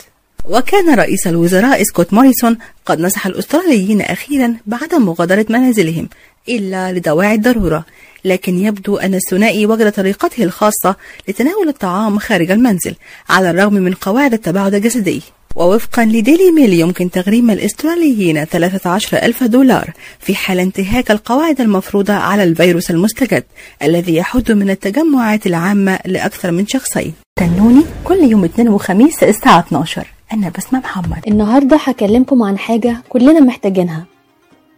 وكان 0.45 0.95
رئيس 0.95 1.27
الوزراء 1.27 1.83
سكوت 1.83 2.13
موريسون 2.13 2.57
قد 2.86 3.00
نصح 3.00 3.25
الأستراليين 3.25 4.01
أخيرا 4.01 4.55
بعدم 4.65 5.05
مغادرة 5.05 5.45
منازلهم 5.50 6.09
إلا 6.50 6.91
لدواعي 6.91 7.36
الضرورة 7.36 7.86
لكن 8.25 8.57
يبدو 8.57 8.98
أن 8.98 9.13
الثنائي 9.13 9.65
وجد 9.65 9.91
طريقته 9.91 10.43
الخاصة 10.43 10.95
لتناول 11.27 11.69
الطعام 11.69 12.19
خارج 12.19 12.51
المنزل 12.51 12.95
على 13.29 13.50
الرغم 13.50 13.74
من 13.74 13.93
قواعد 13.93 14.33
التباعد 14.33 14.74
الجسدي. 14.74 15.21
ووفقا 15.55 16.05
لديلي 16.05 16.51
ميل 16.51 16.73
يمكن 16.73 17.11
تغريم 17.11 17.51
الإستراليين 17.51 18.45
13 18.45 19.17
ألف 19.17 19.43
دولار 19.43 19.91
في 20.19 20.35
حال 20.35 20.59
انتهاك 20.59 21.11
القواعد 21.11 21.61
المفروضة 21.61 22.13
على 22.13 22.43
الفيروس 22.43 22.91
المستجد 22.91 23.43
الذي 23.83 24.15
يحد 24.15 24.51
من 24.51 24.69
التجمعات 24.69 25.47
العامة 25.47 25.99
لأكثر 26.05 26.51
من 26.51 26.67
شخصين. 26.67 27.13
تنوني 27.39 27.83
كل 28.03 28.15
يوم 28.23 28.43
اثنين 28.43 28.69
وخميس 28.69 29.23
الساعة 29.23 29.59
12 29.59 30.07
أنا 30.33 30.49
بسمة 30.57 30.79
محمد. 30.79 31.27
النهاردة 31.27 31.77
هكلمكم 31.83 32.43
عن 32.43 32.57
حاجة 32.57 32.97
كلنا 33.09 33.39
محتاجينها 33.39 34.05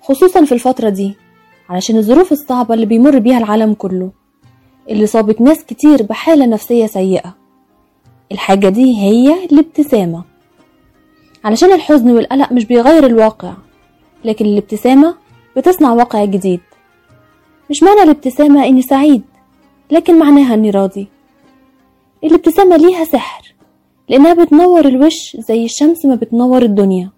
خصوصا 0.01 0.45
في 0.45 0.51
الفترة 0.51 0.89
دي 0.89 1.15
علشان 1.69 1.97
الظروف 1.97 2.31
الصعبة 2.31 2.73
اللي 2.73 2.85
بيمر 2.85 3.19
بيها 3.19 3.37
العالم 3.37 3.73
كله 3.73 4.11
اللي 4.89 5.05
صابت 5.05 5.41
ناس 5.41 5.63
كتير 5.67 6.03
بحالة 6.03 6.45
نفسية 6.45 6.85
سيئة. 6.85 7.35
الحاجة 8.31 8.69
دي 8.69 8.97
هي 8.97 9.45
الابتسامة. 9.51 10.30
علشان 11.43 11.73
الحزن 11.73 12.11
والقلق 12.11 12.51
مش 12.51 12.65
بيغير 12.65 13.05
الواقع 13.05 13.53
لكن 14.25 14.45
الابتسامة 14.45 15.15
بتصنع 15.57 15.93
واقع 15.93 16.25
جديد. 16.25 16.59
مش 17.69 17.83
معنى 17.83 18.03
الابتسامة 18.03 18.65
إني 18.65 18.81
سعيد 18.81 19.21
لكن 19.91 20.19
معناها 20.19 20.53
إني 20.53 20.69
راضي. 20.69 21.07
الابتسامة 22.23 22.77
ليها 22.77 23.03
سحر 23.03 23.53
لأنها 24.09 24.33
بتنور 24.33 24.85
الوش 24.85 25.37
زي 25.39 25.65
الشمس 25.65 26.05
ما 26.05 26.15
بتنور 26.15 26.61
الدنيا. 26.61 27.09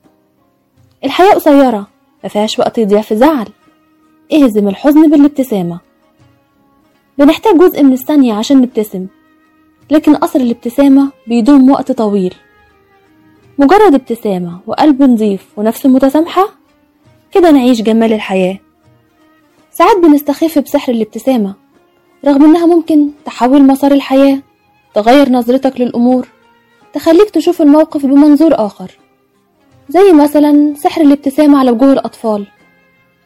الحياة 1.03 1.33
قصيرة 1.33 1.87
مفيهاش 2.25 2.59
وقت 2.59 2.77
يضيع 2.77 3.01
في 3.01 3.15
زعل. 3.15 3.47
اهزم 4.33 4.67
الحزن 4.67 5.09
بالابتسامة. 5.09 5.79
بنحتاج 7.17 7.57
جزء 7.57 7.83
من 7.83 7.93
الثانية 7.93 8.33
عشان 8.33 8.61
نبتسم 8.61 9.07
لكن 9.91 10.15
أثر 10.15 10.39
الابتسامة 10.39 11.11
بيدوم 11.27 11.71
وقت 11.71 11.91
طويل. 11.91 12.33
مجرد 13.57 13.93
ابتسامة 13.93 14.59
وقلب 14.67 15.03
نظيف 15.03 15.45
ونفس 15.57 15.85
متسامحة؟ 15.85 16.49
كده 17.31 17.51
نعيش 17.51 17.81
جمال 17.81 18.13
الحياة. 18.13 18.59
ساعات 19.71 19.97
بنستخف 19.97 20.59
بسحر 20.59 20.93
الابتسامة 20.93 21.53
رغم 22.25 22.43
إنها 22.43 22.65
ممكن 22.65 23.09
تحول 23.25 23.63
مسار 23.63 23.91
الحياة 23.91 24.39
تغير 24.93 25.29
نظرتك 25.29 25.81
للأمور 25.81 26.27
تخليك 26.93 27.29
تشوف 27.29 27.61
الموقف 27.61 28.05
بمنظور 28.05 28.65
آخر. 28.65 28.91
زي 29.89 30.13
مثلا 30.13 30.73
سحر 30.77 31.01
الابتسامة 31.01 31.59
على 31.59 31.71
وجوه 31.71 31.93
الأطفال 31.93 32.47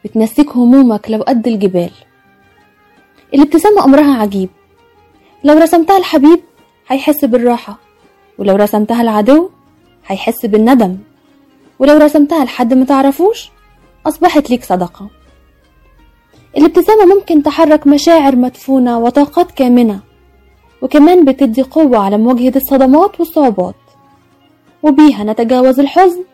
بتنسيك 0.04 0.50
همومك 0.56 1.10
لو 1.10 1.22
قد 1.22 1.48
الجبال. 1.48 1.90
الابتسامة 3.34 3.84
أمرها 3.84 4.14
عجيب. 4.22 4.48
لو 5.44 5.58
رسمتها 5.58 5.98
الحبيب 5.98 6.40
هيحس 6.88 7.24
بالراحة 7.24 7.78
ولو 8.38 8.56
رسمتها 8.56 9.02
العدو 9.02 9.50
هيحس 10.08 10.46
بالندم. 10.46 10.96
ولو 11.78 11.96
رسمتها 11.96 12.44
لحد 12.44 12.74
ما 12.74 12.84
تعرفوش 12.84 13.50
أصبحت 14.06 14.50
ليك 14.50 14.64
صدقة. 14.64 15.10
الابتسامة 16.56 17.14
ممكن 17.14 17.42
تحرك 17.42 17.86
مشاعر 17.86 18.36
مدفونة 18.36 18.98
وطاقات 18.98 19.50
كامنة 19.50 20.00
وكمان 20.82 21.24
بتدي 21.24 21.62
قوة 21.62 21.98
على 21.98 22.18
مواجهة 22.18 22.52
الصدمات 22.56 23.20
والصعوبات. 23.20 23.74
وبيها 24.82 25.24
نتجاوز 25.24 25.80
الحزن 25.80 26.24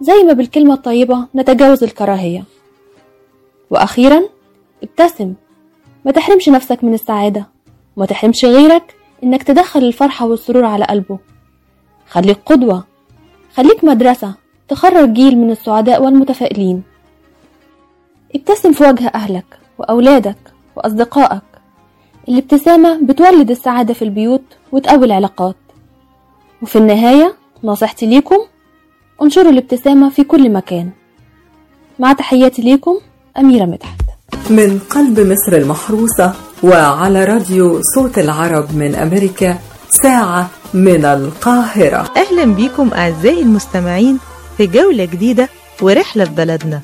زي 0.00 0.22
ما 0.26 0.32
بالكلمة 0.32 0.74
الطيبة 0.74 1.26
نتجاوز 1.34 1.84
الكراهية. 1.84 2.44
وأخيرا 3.70 4.22
ابتسم. 4.82 5.34
ما 6.04 6.12
تحرمش 6.12 6.48
نفسك 6.48 6.84
من 6.84 6.94
السعادة. 6.94 7.48
وما 7.96 8.06
تحرمش 8.06 8.44
غيرك 8.44 8.94
إنك 9.24 9.42
تدخل 9.42 9.80
الفرحة 9.80 10.26
والسرور 10.26 10.64
على 10.64 10.84
قلبه. 10.84 11.18
خليك 12.08 12.38
قدوة. 12.46 12.89
خليك 13.56 13.84
مدرسة. 13.84 14.34
تخرج 14.68 15.12
جيل 15.12 15.38
من 15.38 15.50
السعداء 15.50 16.02
والمتفائلين. 16.02 16.82
ابتسم 18.34 18.72
في 18.72 18.84
وجه 18.84 19.10
أهلك 19.14 19.58
وأولادك 19.78 20.36
وأصدقائك. 20.76 21.42
الابتسامة 22.28 23.00
بتولد 23.02 23.50
السعادة 23.50 23.94
في 23.94 24.02
البيوت 24.02 24.44
وتقوي 24.72 25.04
العلاقات. 25.04 25.56
وفي 26.62 26.76
النهاية 26.76 27.34
نصيحتي 27.64 28.06
ليكم 28.06 28.38
انشروا 29.22 29.52
الابتسامة 29.52 30.10
في 30.10 30.24
كل 30.24 30.52
مكان. 30.52 30.90
مع 31.98 32.12
تحياتي 32.12 32.62
ليكم 32.62 32.98
أميرة 33.38 33.64
مدحت. 33.64 34.00
من 34.50 34.78
قلب 34.78 35.20
مصر 35.20 35.52
المحروسة 35.52 36.34
وعلى 36.62 37.24
راديو 37.24 37.80
صوت 37.94 38.18
العرب 38.18 38.76
من 38.76 38.94
أمريكا 38.94 39.58
ساعة 39.88 40.50
من 40.74 41.04
القاهرة. 41.04 42.10
أهلا 42.16 42.44
بيكم 42.44 42.90
أعزائي 42.92 43.42
المستمعين 43.42 44.18
في 44.56 44.66
جولة 44.66 45.04
جديدة 45.04 45.48
ورحلة 45.82 46.24
في 46.24 46.30
بلدنا. 46.30 46.80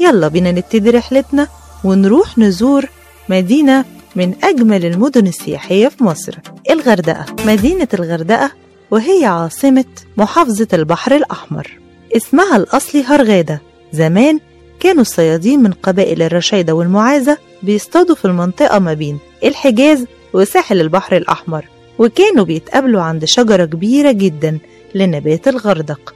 يلا 0.00 0.28
بينا 0.28 0.52
نبتدي 0.52 0.90
رحلتنا 0.90 1.48
ونروح 1.84 2.38
نزور 2.38 2.84
مدينة 3.28 3.84
من 4.16 4.34
أجمل 4.44 4.84
المدن 4.84 5.26
السياحية 5.26 5.88
في 5.88 6.04
مصر 6.04 6.38
الغردقة. 6.70 7.26
مدينة 7.46 7.88
الغردقة 7.94 8.50
وهي 8.90 9.24
عاصمة 9.24 9.84
محافظة 10.16 10.68
البحر 10.72 11.16
الأحمر. 11.16 11.78
اسمها 12.16 12.56
الأصلي 12.56 13.02
هرغادة 13.02 13.62
زمان 13.92 14.40
كانوا 14.80 15.02
الصيادين 15.02 15.62
من 15.62 15.72
قبائل 15.72 16.22
الرشيدة 16.22 16.72
والمعازة 16.74 17.38
بيصطادوا 17.62 18.14
في 18.14 18.24
المنطقة 18.24 18.78
ما 18.78 18.94
بين 18.94 19.18
الحجاز 19.44 20.04
وساحل 20.32 20.80
البحر 20.80 21.16
الأحمر. 21.16 21.64
وكانوا 22.00 22.44
بيتقابلوا 22.44 23.02
عند 23.02 23.24
شجرة 23.24 23.64
كبيرة 23.64 24.12
جدا 24.12 24.58
لنبات 24.94 25.48
الغردق. 25.48 26.14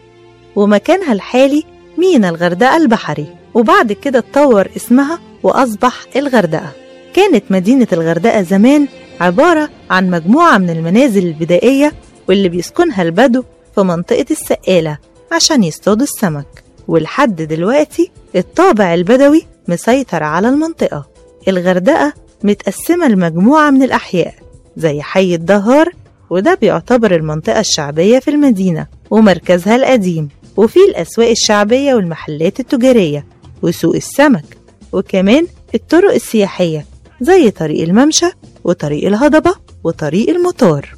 ومكانها 0.57 1.13
الحالي 1.13 1.65
مينا 1.99 2.29
الغردقة 2.29 2.77
البحري 2.77 3.27
وبعد 3.55 3.93
كده 3.93 4.19
اتطور 4.19 4.69
اسمها 4.77 5.19
وأصبح 5.43 5.95
الغردقة. 6.17 6.73
كانت 7.15 7.45
مدينة 7.51 7.87
الغردقة 7.93 8.43
زمان 8.43 8.87
عبارة 9.21 9.71
عن 9.91 10.11
مجموعة 10.11 10.59
من 10.59 10.71
المنازل 10.71 11.27
البدائية 11.27 11.93
واللي 12.29 12.49
بيسكنها 12.49 13.03
البدو 13.03 13.43
في 13.75 13.81
منطقة 13.81 14.27
السقالة 14.31 14.99
عشان 15.33 15.65
يصطادوا 15.65 16.07
السمك. 16.07 16.65
ولحد 16.89 17.37
دلوقتي 17.43 18.11
الطابع 18.37 18.95
البدوي 18.95 19.47
مسيطر 19.69 20.23
على 20.23 20.49
المنطقة. 20.49 21.07
الغردقة 21.49 22.13
متقسمة 22.43 23.09
لمجموعة 23.09 23.71
من 23.71 23.83
الأحياء. 23.83 24.44
زي 24.77 25.03
حي 25.03 25.35
الدهار 25.35 25.89
وده 26.31 26.55
بيعتبر 26.55 27.15
المنطقة 27.15 27.61
الشعبية 27.61 28.19
في 28.19 28.31
المدينة 28.31 28.87
ومركزها 29.11 29.77
القديم 29.77 30.29
وفي 30.57 30.79
الأسواق 30.89 31.29
الشعبية 31.31 31.95
والمحلات 31.95 32.61
التجارية 32.61 33.27
وسوق 33.63 33.95
السمك 33.95 34.45
وكمان 34.93 35.47
الطرق 35.75 36.15
السياحية 36.15 36.87
زي 37.21 37.51
طريق 37.51 37.83
الممشى 37.83 38.27
وطريق 38.65 39.07
الهضبة 39.07 39.55
وطريق 39.85 40.31
المطار. 40.31 40.95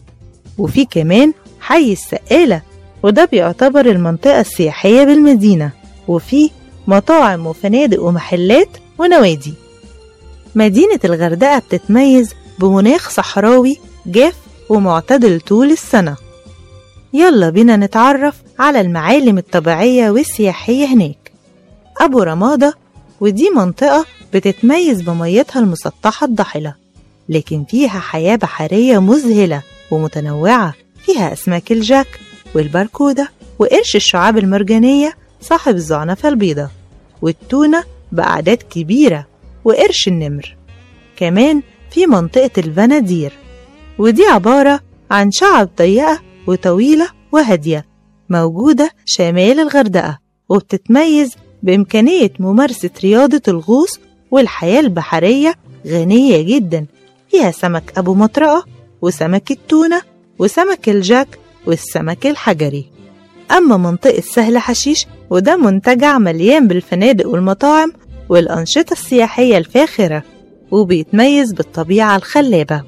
وفي 0.59 0.85
كمان 0.85 1.33
حي 1.61 1.93
السقالة 1.93 2.63
وده 3.03 3.25
بيعتبر 3.25 3.87
المنطقة 3.87 4.41
السياحية 4.41 5.05
بالمدينة 5.05 5.71
وفي 6.09 6.51
مطاعم 6.87 7.47
وفنادق 7.47 8.03
ومحلات 8.03 8.69
ونوادي. 8.99 9.55
مدينة 10.55 11.01
الغردقة 11.05 11.59
بتتميز 11.59 12.35
بمناخ 12.59 13.11
صحراوي 13.11 13.77
جاف 14.07 14.35
ومعتدل 14.69 15.41
طول 15.41 15.71
السنة. 15.71 16.17
يلا 17.13 17.51
بينا 17.51 17.77
نتعرف 17.77 18.35
على 18.59 18.81
المعالم 18.81 19.39
الطبيعية 19.39 20.11
والسياحية 20.11 20.87
هناك. 20.87 21.33
أبو 22.01 22.23
رمادة 22.23 22.75
ودي 23.21 23.51
منطقة 23.57 24.07
بتتميز 24.33 25.03
بميتها 25.03 25.61
المسطحة 25.61 26.25
الضحلة 26.27 26.75
لكن 27.29 27.65
فيها 27.65 27.99
حياة 28.01 28.37
بحرية 28.37 28.99
مذهلة 28.99 29.63
ومتنوعة. 29.91 30.75
فيها 31.07 31.33
أسماك 31.33 31.73
الجاك 31.73 32.21
والبركودة 32.55 33.29
وقرش 33.59 33.97
الشعاب 33.97 34.39
المرجانية 34.39 35.17
صاحب 35.41 35.75
الزعنفة 35.75 36.29
البيضة 36.29 36.69
والتونة 37.23 37.85
بأعداد 38.13 38.63
كبيرة 38.71 39.27
وقرش 39.65 40.09
النمر. 40.09 40.57
كمان 41.17 41.63
في 41.91 42.07
منطقة 42.07 42.51
الفنادير. 42.59 43.33
ودي 43.99 44.25
عبارة 44.27 44.81
عن 45.11 45.31
شعب 45.31 45.69
ضيقة 45.79 46.21
وطويلة 46.47 47.09
وهادية 47.33 47.87
موجودة 48.31 48.91
شمال 49.05 49.61
الغردقة 49.61 50.19
وبتتميز 50.49 51.35
بإمكانية 51.63 52.33
ممارسة 52.39 52.91
رياضة 53.03 53.43
الغوص 53.49 54.01
والحياة 54.31 54.81
البحرية 54.81 55.55
غنية 55.87 56.57
جدا. 56.57 56.87
فيها 57.31 57.51
سمك 57.51 57.93
أبو 57.99 58.15
مطرقة 58.15 58.65
وسمك 59.03 59.51
التونة 59.51 60.03
وسمك 60.39 60.89
الجاك 60.89 61.39
والسمك 61.67 62.27
الحجري. 62.27 62.91
أما 63.51 63.77
منطقة 63.77 64.21
سهل 64.21 64.59
حشيش 64.59 65.07
وده 65.31 65.57
منتجع 65.57 66.19
مليان 66.19 66.69
بالفنادق 66.69 67.29
والمطاعم 67.29 67.93
والأنشطة 68.29 68.93
السياحية 68.93 69.59
الفاخرة. 69.59 70.23
وبيتميز 70.71 71.53
بالطبيعة 71.53 72.17
الخلابة 72.17 72.83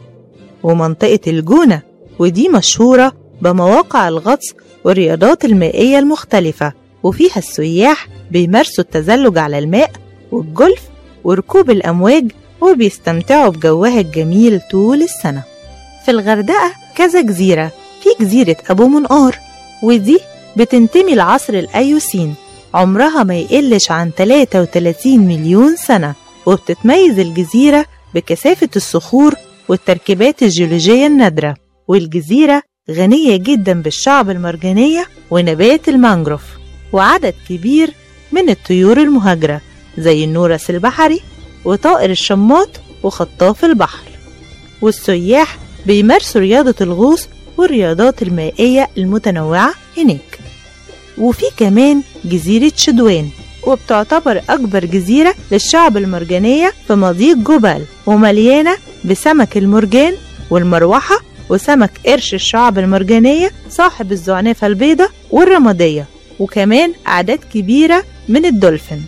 ومنطقة 0.63 1.21
الجونة 1.27 1.83
ودي 2.19 2.49
مشهورة 2.49 3.13
بمواقع 3.43 4.09
الغطس 4.09 4.55
والرياضات 4.85 5.45
المائية 5.45 5.99
المختلفة 5.99 6.73
وفيها 7.03 7.37
السياح 7.37 8.09
بيمارسوا 8.31 8.85
التزلج 8.85 9.39
على 9.39 9.59
الماء 9.59 9.91
والجولف 10.33 10.83
وركوب 11.25 11.71
الأمواج 11.71 12.31
وبيستمتعوا 12.61 13.49
بجوها 13.51 14.01
الجميل 14.01 14.61
طول 14.71 15.03
السنة. 15.03 15.43
في 16.05 16.11
الغردقة 16.11 16.73
كذا 16.97 17.21
جزيرة 17.21 17.73
في 18.03 18.25
جزيرة 18.25 18.57
أبو 18.71 18.89
منقار 18.89 19.37
ودي 19.83 20.19
بتنتمي 20.57 21.15
لعصر 21.15 21.55
الأيوسين 21.55 22.35
عمرها 22.75 23.23
ما 23.23 23.37
يقلش 23.39 23.91
عن 23.91 24.11
33 24.17 25.19
مليون 25.19 25.77
سنة. 25.77 26.15
وبتتميز 26.47 27.19
الجزيرة 27.19 27.87
بكثافة 28.15 28.69
الصخور 28.77 29.35
والتركيبات 29.69 30.43
الجيولوجية 30.43 31.07
النادرة 31.07 31.55
والجزيرة 31.89 32.63
غنية 32.91 33.37
جدا 33.37 33.83
بالشعب 33.83 34.31
المرجانية 34.31 35.07
ونبات 35.31 35.89
المانجروف 35.89 36.43
وعدد 36.93 37.35
كبير 37.49 37.91
من 38.33 38.51
الطيور 38.51 38.99
المهاجرة 39.01 39.61
زي 39.99 40.25
النورس 40.25 40.71
البحري 40.71 41.21
وطائر 41.65 42.11
الشماط 42.11 42.69
وخطاف 43.03 43.65
البحر. 43.65 44.09
والسياح 44.83 45.59
بيمارسوا 45.87 46.41
رياضة 46.41 46.75
الغوص 46.81 47.29
والرياضات 47.57 48.23
المائية 48.23 48.89
المتنوعة 48.99 49.75
هناك. 49.97 50.39
وفي 51.19 51.45
كمان 51.57 52.03
جزيرة 52.25 52.73
شدوان 52.77 53.29
وبتعتبر 53.67 54.43
أكبر 54.51 54.85
جزيرة 54.85 55.35
للشعب 55.53 55.97
المرجانية 55.97 56.73
في 56.87 56.95
مضيق 56.95 57.37
جبال 57.37 57.85
ومليانة 58.07 58.77
بسمك 59.05 59.57
المرجان 59.57 60.15
والمروحة 60.51 61.17
وسمك 61.49 61.91
قرش 62.07 62.35
الشعب 62.35 62.79
المرجانية 62.79 63.51
صاحب 63.71 64.13
الزعنفة 64.13 64.67
البيضة 64.67 65.09
والرمادية 65.31 66.07
وكمان 66.39 66.93
أعداد 67.07 67.39
كبيرة 67.55 68.05
من 68.29 68.45
الدولفين. 68.45 69.05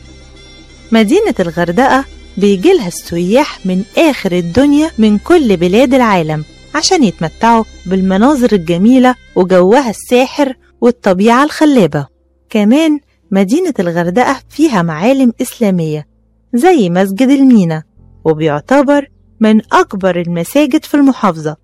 مدينة 0.92 1.34
الغردقة 1.40 2.04
بيجيلها 2.36 2.88
السياح 2.88 3.66
من 3.66 3.84
آخر 3.98 4.32
الدنيا 4.32 4.90
من 4.98 5.18
كل 5.18 5.56
بلاد 5.56 5.94
العالم 5.94 6.44
عشان 6.74 7.04
يتمتعوا 7.04 7.64
بالمناظر 7.86 8.52
الجميلة 8.52 9.14
وجوها 9.34 9.90
الساحر 9.90 10.54
والطبيعة 10.80 11.44
الخلابة. 11.44 12.06
كمان 12.50 13.00
مدينة 13.30 13.74
الغردقة 13.78 14.40
فيها 14.48 14.82
معالم 14.82 15.32
إسلامية 15.42 16.06
زي 16.54 16.90
مسجد 16.90 17.28
المينا 17.28 17.82
وبيعتبر 18.24 19.06
من 19.40 19.60
أكبر 19.72 20.20
المساجد 20.20 20.84
في 20.84 20.94
المحافظة 20.94 21.56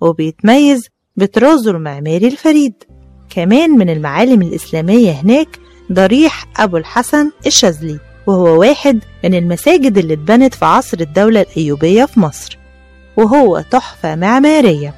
وبيتميز 0.00 0.82
بطرازه 1.16 1.70
المعماري 1.70 2.28
الفريد. 2.28 2.74
كمان 3.30 3.70
من 3.70 3.90
المعالم 3.90 4.42
الإسلامية 4.42 5.12
هناك 5.12 5.48
ضريح 5.92 6.46
أبو 6.56 6.76
الحسن 6.76 7.30
الشاذلي 7.46 7.98
وهو 8.26 8.60
واحد 8.60 9.00
من 9.24 9.34
المساجد 9.34 9.98
اللي 9.98 10.14
اتبنت 10.14 10.54
في 10.54 10.64
عصر 10.64 11.00
الدولة 11.00 11.40
الأيوبية 11.40 12.04
في 12.04 12.20
مصر 12.20 12.58
وهو 13.16 13.60
تحفة 13.70 14.14
معمارية. 14.16 14.94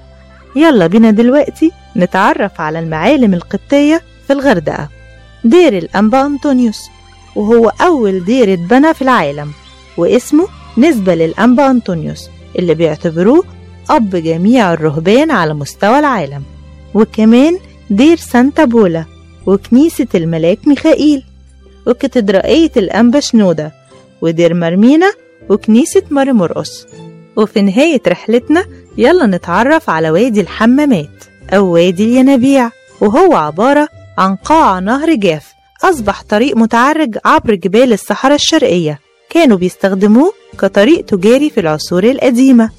يلا 0.57 0.87
بينا 0.87 1.11
دلوقتي 1.11 1.73
نتعرف 1.97 2.61
على 2.61 2.79
المعالم 2.79 3.35
القبطية 3.35 4.03
في 4.27 4.33
الغردقة. 4.33 4.89
دير 5.45 5.79
الأنبا 5.79 6.27
أنطونيوس 6.27 6.81
وهو 7.37 7.69
أول 7.81 8.25
دير 8.25 8.53
اتبنى 8.53 8.95
في 8.95 9.03
العالم 9.03 9.51
واسمه 9.97 10.49
نسبة 10.79 11.15
للأنبا 11.15 11.71
أنطونيوس 11.71 12.29
اللي 12.59 12.75
بيعتبروه 12.75 13.45
أب 13.91 14.11
جميع 14.17 14.73
الرهبان 14.73 15.31
على 15.31 15.55
مستوى 15.55 15.99
العالم 15.99 16.43
وكمان 16.95 17.59
دير 17.91 18.17
سانتا 18.17 18.65
بولا 18.65 19.05
وكنيسة 19.47 20.07
الملاك 20.15 20.59
ميخائيل 20.69 21.25
وكاتدرائية 21.87 22.71
الأنبا 22.77 23.21
شنودة 23.21 23.73
ودير 24.23 24.55
مرمينا 24.55 25.13
وكنيسة 25.49 26.03
ماري 26.11 26.33
مرقس 26.33 26.87
وفي 27.37 27.63
نهاية 27.63 28.01
رحلتنا 28.09 28.65
يلا 28.99 29.27
نتعرف 29.27 29.91
على 29.91 30.11
وادي 30.11 30.41
الحمامات 30.41 31.25
أو 31.51 31.67
وادي 31.73 32.05
الينابيع 32.05 32.71
وهو 33.01 33.35
عبارة 33.37 33.89
عن 34.19 34.37
قاع 34.37 34.79
نهر 34.79 35.15
جاف 35.15 35.53
أصبح 35.85 36.23
طريق 36.23 36.57
متعرج 36.57 37.19
عبر 37.25 37.55
جبال 37.55 37.93
الصحراء 37.93 38.35
الشرقية. 38.35 38.99
كانوا 39.31 39.57
بيستخدموه 39.57 40.33
كطريق 40.59 41.05
تجاري 41.05 41.51
في 41.51 41.61
العصور 41.61 42.05
القديمة. 42.05 42.71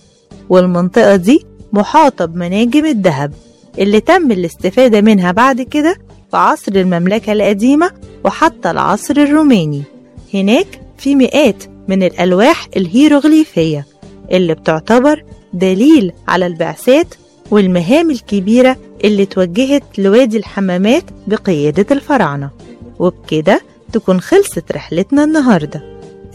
والمنطقة 0.50 1.16
دي 1.16 1.46
محاطة 1.74 2.26
بمناجم 2.26 2.86
الذهب 2.86 3.34
اللي 3.80 4.00
تم 4.00 4.32
الاستفادة 4.32 5.02
منها 5.02 5.32
بعد 5.32 5.62
كده 5.62 5.98
في 6.32 6.38
عصر 6.38 6.72
المملكة 6.72 7.32
القديمة 7.34 7.92
وحتى 8.26 8.72
العصر 8.72 9.18
الروماني. 9.18 9.84
هناك 10.34 10.68
في 10.98 11.16
مئات 11.16 11.64
من 11.88 12.04
الألواح 12.04 12.68
الهيروغليفية 12.78 13.86
اللي 14.32 14.54
بتعتبر 14.54 15.24
دليل 15.54 16.12
على 16.28 16.48
البعثات 16.48 17.08
والمهام 17.52 18.12
الكبيرة 18.12 18.78
اللي 19.06 19.26
توجهت 19.26 19.84
لوادي 19.98 20.38
الحمامات 20.38 21.04
بقيادة 21.28 21.86
الفراعنة. 21.92 22.50
وبكده 23.00 23.62
تكون 23.94 24.22
خلصت 24.22 24.72
رحلتنا 24.72 25.24
النهاردة. 25.24 25.84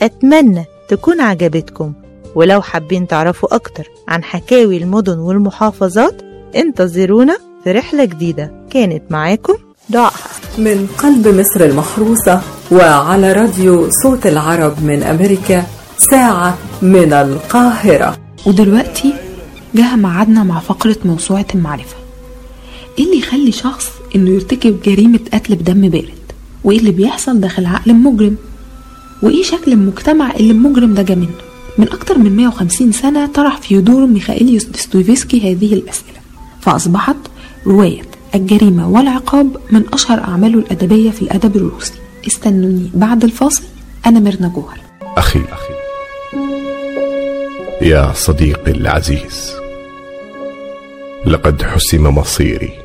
أتمنى 0.03 0.65
تكون 0.89 1.21
عجبتكم. 1.21 1.93
ولو 2.35 2.63
حابين 2.63 3.07
تعرفوا 3.09 3.55
أكتر 3.55 3.91
عن 4.09 4.25
حكاوي 4.25 4.77
المدن 4.77 5.19
والمحافظات 5.19 6.23
انتظرونا 6.57 7.37
في 7.65 7.73
رحلة 7.73 8.05
جديدة 8.05 8.53
كانت 8.71 9.03
معاكم. 9.11 9.55
دعاء 9.89 10.13
من 10.59 10.87
قلب 10.99 11.29
مصر 11.29 11.65
المحروسة 11.65 12.41
وعلى 12.73 13.33
راديو 13.33 13.91
صوت 13.91 14.27
العرب 14.27 14.85
من 14.85 15.03
أمريكا 15.03 15.65
ساعة 15.99 16.59
من 16.83 17.13
القاهرة. 17.13 18.17
ودلوقتي 18.47 19.15
جه 19.75 19.97
ميعادنا 19.97 20.43
مع 20.43 20.61
فقرة 20.61 20.97
موسوعة 21.05 21.47
المعرفة. 21.55 22.00
إيه 23.01 23.07
اللي 23.07 23.19
يخلي 23.19 23.53
شخص 23.53 23.91
إنه 24.17 24.31
يرتكب 24.31 24.83
جريمة 24.83 25.21
قتل 25.35 25.55
بدم 25.55 25.89
بارد؟ 25.89 26.33
وإيه 26.65 26.79
اللي 26.79 26.91
بيحصل 26.91 27.41
داخل 27.41 27.67
عقل 27.67 27.91
المجرم 27.91 28.37
وإيه 29.23 29.43
شكل 29.43 29.73
المجتمع 29.73 30.31
اللي 30.37 30.53
المجرم 30.53 30.95
ده 30.95 31.03
جا 31.03 31.15
منه؟ 31.15 31.35
من 31.79 31.89
أكتر 31.89 32.19
من 32.19 32.37
150 32.37 32.93
سنة 32.93 33.27
طرح 33.27 33.57
فيودور 33.57 34.07
ميخائيل 34.07 34.47
ديستويفسكي 34.47 35.53
هذه 35.53 35.75
الأسئلة. 35.75 36.19
فأصبحت 36.61 37.17
رواية 37.67 38.03
الجريمة 38.35 38.89
والعقاب 38.89 39.57
من 39.71 39.83
أشهر 39.93 40.19
أعماله 40.21 40.59
الأدبية 40.59 41.11
في 41.11 41.23
الأدب 41.23 41.57
الروسي. 41.57 41.93
استنوني 42.27 42.91
بعد 42.95 43.25
الفاصل. 43.25 43.63
أنا 44.07 44.21
ميرنا 44.21 44.49
جوهر. 44.49 44.79
أخي 45.03 45.41
يا 47.83 48.13
صديقي 48.13 48.71
العزيز 48.71 49.53
لقد 51.27 51.63
حسم 51.63 52.03
مصيري. 52.15 52.80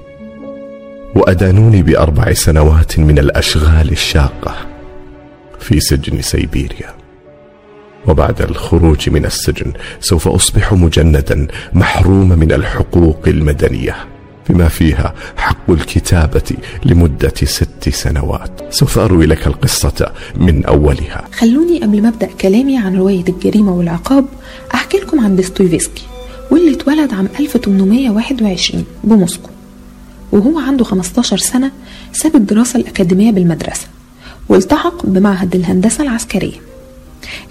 وأدانوني 1.15 1.81
بأربع 1.81 2.33
سنوات 2.33 2.99
من 2.99 3.19
الأشغال 3.19 3.91
الشاقة 3.91 4.55
في 5.59 5.79
سجن 5.79 6.21
سيبيريا. 6.21 6.95
وبعد 8.07 8.41
الخروج 8.41 9.09
من 9.09 9.25
السجن 9.25 9.73
سوف 9.99 10.27
أصبح 10.27 10.73
مجندا 10.73 11.47
محروم 11.73 12.29
من 12.29 12.51
الحقوق 12.51 13.19
المدنية 13.27 13.95
بما 14.49 14.67
فيها 14.67 15.13
حق 15.37 15.69
الكتابة 15.69 16.55
لمدة 16.85 17.33
ست 17.43 17.89
سنوات. 17.89 18.61
سوف 18.69 18.99
أروي 18.99 19.25
لك 19.25 19.47
القصة 19.47 20.11
من 20.35 20.65
أولها. 20.65 21.25
خلوني 21.33 21.79
قبل 21.83 22.01
ما 22.01 22.09
أبدأ 22.09 22.29
كلامي 22.41 22.77
عن 22.77 22.97
رواية 22.97 23.25
الجريمة 23.29 23.71
والعقاب 23.71 24.25
أحكي 24.73 24.97
لكم 24.97 25.19
عن 25.19 25.35
ديستويفسكي 25.35 26.03
واللي 26.51 26.73
اتولد 26.73 27.13
عام 27.13 27.27
1821 27.39 28.85
بموسكو. 29.03 29.54
وهو 30.31 30.59
عنده 30.59 30.83
15 30.83 31.37
سنة 31.37 31.71
ساب 32.13 32.35
الدراسة 32.35 32.79
الأكاديمية 32.79 33.31
بالمدرسة 33.31 33.87
والتحق 34.49 35.05
بمعهد 35.05 35.55
الهندسة 35.55 36.03
العسكرية. 36.03 36.61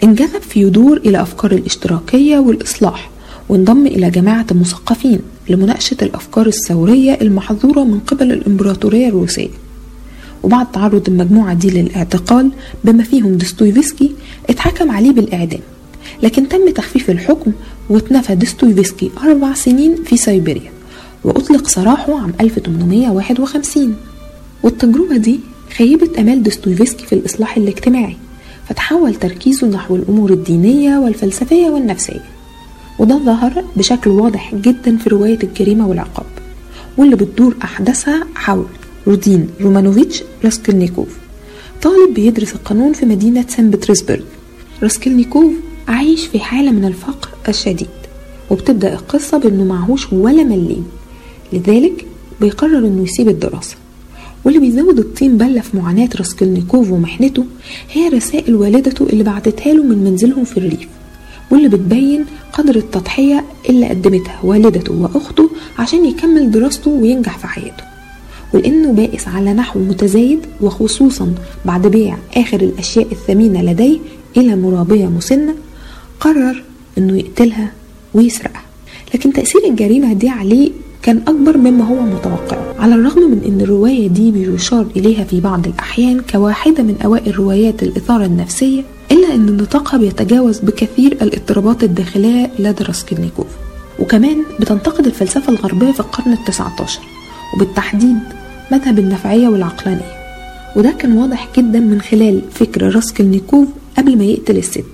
انجذب 0.04 0.42
فيودور 0.42 0.96
إلى 0.96 1.22
أفكار 1.22 1.52
الاشتراكية 1.52 2.38
والإصلاح 2.38 3.10
وانضم 3.48 3.86
إلى 3.86 4.10
جماعة 4.10 4.46
المثقفين 4.50 5.20
لمناقشة 5.48 5.96
الأفكار 6.02 6.46
الثورية 6.46 7.18
المحظورة 7.22 7.84
من 7.84 7.98
قبل 8.00 8.32
الإمبراطورية 8.32 9.08
الروسية. 9.08 9.48
وبعد 10.42 10.72
تعرض 10.72 11.08
المجموعة 11.08 11.54
دي 11.54 11.70
للاعتقال 11.70 12.50
بما 12.84 13.02
فيهم 13.02 13.36
دستويفسكي 13.36 14.12
اتحكم 14.50 14.90
عليه 14.90 15.10
بالإعدام. 15.10 15.60
لكن 16.22 16.48
تم 16.48 16.70
تخفيف 16.70 17.10
الحكم 17.10 17.52
واتنفى 17.90 18.34
دستويفسكي 18.34 19.10
أربع 19.22 19.54
سنين 19.54 19.96
في 20.04 20.16
سيبيريا. 20.16 20.73
وأطلق 21.24 21.68
سراحه 21.68 22.20
عام 22.20 22.32
1851 22.40 23.96
والتجربة 24.62 25.16
دي 25.16 25.40
خيبت 25.76 26.18
أمال 26.18 26.42
دستويفسكي 26.42 27.06
في 27.06 27.14
الإصلاح 27.14 27.56
الاجتماعي 27.56 28.16
فتحول 28.68 29.14
تركيزه 29.14 29.66
نحو 29.66 29.96
الأمور 29.96 30.30
الدينية 30.32 30.98
والفلسفية 30.98 31.66
والنفسية. 31.70 32.24
وده 32.98 33.18
ظهر 33.18 33.64
بشكل 33.76 34.10
واضح 34.10 34.54
جدا 34.54 34.96
في 34.96 35.10
رواية 35.10 35.38
الجريمة 35.42 35.88
والعقاب 35.88 36.26
واللي 36.98 37.16
بتدور 37.16 37.56
أحداثها 37.64 38.26
حول 38.34 38.66
رودين 39.06 39.48
رومانوفيتش 39.60 40.22
راسكلنيكوف 40.44 41.08
طالب 41.82 42.14
بيدرس 42.14 42.52
القانون 42.54 42.92
في 42.92 43.06
مدينة 43.06 43.44
سان 43.48 43.70
بطرسبرغ. 43.70 44.22
راسكلنيكوف 44.82 45.52
عايش 45.88 46.26
في 46.26 46.40
حالة 46.40 46.70
من 46.70 46.84
الفقر 46.84 47.28
الشديد 47.48 47.88
وبتبدأ 48.50 48.92
القصة 48.92 49.38
بأنه 49.38 49.64
معهوش 49.64 50.12
ولا 50.12 50.42
مليم. 50.44 50.86
لذلك 51.52 52.06
بيقرر 52.40 52.78
أنه 52.78 53.02
يسيب 53.02 53.28
الدراسة. 53.28 53.76
واللي 54.44 54.58
بيزود 54.60 54.98
الطين 54.98 55.36
بلة 55.36 55.60
في 55.60 55.76
معاناة 55.76 56.08
راسكلنيكوف 56.16 56.90
ومحنته 56.90 57.44
هي 57.92 58.08
رسائل 58.08 58.54
والدته 58.54 59.06
اللي 59.06 59.24
بعتتها 59.24 59.72
له 59.74 59.82
من 59.82 59.98
منزلهم 60.04 60.44
في 60.44 60.56
الريف 60.56 60.88
واللي 61.50 61.68
بتبين 61.68 62.24
قدر 62.52 62.76
التضحية 62.76 63.44
اللي 63.68 63.86
قدمتها 63.88 64.40
والدته 64.42 64.92
وأخته 64.94 65.50
عشان 65.78 66.04
يكمل 66.04 66.50
دراسته 66.50 66.90
وينجح 66.90 67.38
في 67.38 67.46
حياته. 67.46 67.84
ولأنه 68.54 68.92
بائس 68.92 69.28
على 69.28 69.52
نحو 69.52 69.80
متزايد 69.80 70.38
وخصوصا 70.60 71.34
بعد 71.64 71.86
بيع 71.86 72.16
آخر 72.36 72.60
الأشياء 72.60 73.06
الثمينة 73.12 73.62
لديه 73.62 73.98
إلى 74.36 74.56
مرابية 74.56 75.06
مسنة 75.06 75.54
قرر 76.20 76.62
أنه 76.98 77.18
يقتلها 77.18 77.72
ويسرقها. 78.14 78.62
لكن 79.14 79.32
تأثير 79.32 79.60
الجريمة 79.70 80.12
دي 80.12 80.28
عليه 80.28 80.70
كان 81.04 81.22
أكبر 81.28 81.56
مما 81.56 81.84
هو 81.84 82.00
متوقع. 82.00 82.58
على 82.78 82.94
الرغم 82.94 83.30
من 83.30 83.40
أن 83.46 83.60
الرواية 83.60 84.08
دي 84.08 84.30
بيشار 84.30 84.86
إليها 84.96 85.24
في 85.24 85.40
بعض 85.40 85.66
الأحيان 85.66 86.20
كواحدة 86.30 86.82
من 86.82 86.96
أوائل 87.04 87.38
روايات 87.38 87.82
الإثارة 87.82 88.24
النفسية 88.24 88.82
إلا 89.12 89.34
أن 89.34 89.56
نطاقها 89.56 89.98
بيتجاوز 89.98 90.58
بكثير 90.58 91.12
الاضطرابات 91.12 91.84
الداخلية 91.84 92.50
لدى 92.58 92.84
راسكلنيكوف 92.84 93.46
وكمان 93.98 94.42
بتنتقد 94.60 95.06
الفلسفة 95.06 95.52
الغربية 95.52 95.92
في 95.92 96.00
القرن 96.00 96.32
التسعة 96.32 96.76
عشر 96.80 97.00
وبالتحديد 97.56 98.18
مذهب 98.72 98.98
النفعية 98.98 99.48
والعقلانية. 99.48 100.14
وده 100.76 100.90
كان 100.98 101.12
واضح 101.12 101.48
جدا 101.56 101.80
من 101.80 102.00
خلال 102.00 102.42
فكر 102.50 102.94
راسكلنيكوف 102.94 103.68
قبل 103.98 104.18
ما 104.18 104.24
يقتل 104.24 104.56
الست. 104.58 104.84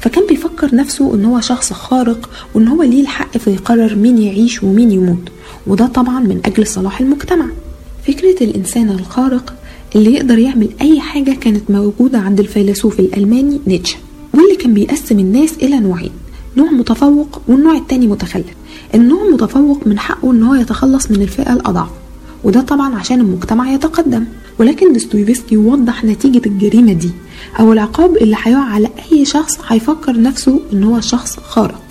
فكان 0.00 0.26
بيفكر 0.26 0.74
نفسه 0.74 1.14
إن 1.14 1.24
هو 1.24 1.40
شخص 1.40 1.72
خارق 1.72 2.30
وإن 2.54 2.68
هو 2.68 2.82
ليه 2.82 3.02
الحق 3.02 3.38
في 3.38 3.50
يقرر 3.50 3.96
مين 3.96 4.18
يعيش 4.18 4.62
ومين 4.62 4.90
يموت. 4.92 5.28
وده 5.66 5.86
طبعا 5.86 6.20
من 6.20 6.40
أجل 6.44 6.66
صلاح 6.66 7.00
المجتمع. 7.00 7.46
فكرة 8.06 8.44
الإنسان 8.44 8.90
الخارق 8.90 9.54
اللي 9.96 10.14
يقدر 10.14 10.38
يعمل 10.38 10.68
أي 10.80 11.00
حاجة 11.00 11.30
كانت 11.40 11.70
موجودة 11.70 12.18
عند 12.18 12.40
الفيلسوف 12.40 13.00
الألماني 13.00 13.60
نيتشه 13.66 13.96
واللي 14.34 14.56
كان 14.56 14.74
بيقسم 14.74 15.18
الناس 15.18 15.54
إلى 15.62 15.80
نوعين 15.80 16.10
نوع 16.56 16.70
متفوق 16.70 17.42
والنوع 17.48 17.76
التاني 17.76 18.06
متخلف. 18.06 18.46
النوع 18.94 19.24
المتفوق 19.28 19.86
من 19.86 19.98
حقه 19.98 20.32
إن 20.32 20.42
هو 20.42 20.54
يتخلص 20.54 21.10
من 21.10 21.22
الفئة 21.22 21.52
الأضعف. 21.52 21.88
وده 22.46 22.60
طبعا 22.60 22.94
عشان 22.98 23.20
المجتمع 23.20 23.72
يتقدم. 23.72 24.24
ولكن 24.58 24.92
دستويفسكي 24.92 25.56
وضح 25.56 26.04
نتيجة 26.04 26.42
الجريمة 26.46 26.92
دي 26.92 27.10
أو 27.60 27.72
العقاب 27.72 28.16
اللي 28.16 28.36
هيقع 28.42 28.64
على 28.64 28.88
أي 29.12 29.24
شخص 29.24 29.58
هيفكر 29.68 30.20
نفسه 30.20 30.60
إن 30.72 30.84
هو 30.84 31.00
شخص 31.00 31.36
خارق. 31.36 31.82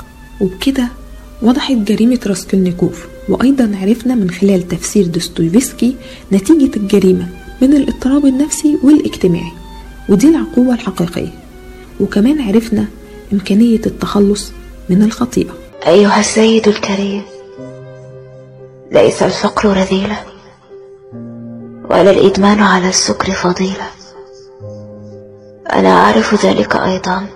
وبكده 0.42 0.88
وضحت 1.42 1.76
جريمة 1.76 2.20
راسكلنيكوف 2.28 3.06
وأيضا 3.30 3.72
عرفنا 3.82 4.16
من 4.16 4.30
خلال 4.30 4.68
تفسير 4.68 5.06
دستويفسكي 5.08 5.96
نتيجة 6.34 6.78
الجريمة 6.78 7.28
من 7.62 7.74
الاضطراب 7.74 8.26
النفسي 8.26 8.78
والاجتماعي. 8.84 9.52
ودي 10.10 10.30
العقوبة 10.30 10.74
الحقيقية. 10.74 11.34
وكمان 12.00 12.42
عرفنا 12.42 12.86
إمكانية 13.34 13.82
التخلص 13.86 14.52
من 14.90 15.04
الخطيئة. 15.04 15.54
أيها 15.88 16.20
السيد 16.20 16.68
الكريم 16.68 17.22
ليس 18.92 19.24
الفقر 19.24 19.78
رذيلة 19.78 20.35
ولا 21.90 22.12
الإدمان 22.12 22.60
على 22.60 22.90
السكر 22.90 23.32
فضيلة. 23.32 23.88
أنا 25.74 25.90
أعرف 25.90 26.46
ذلك 26.46 26.76
أيضا. 26.76 27.28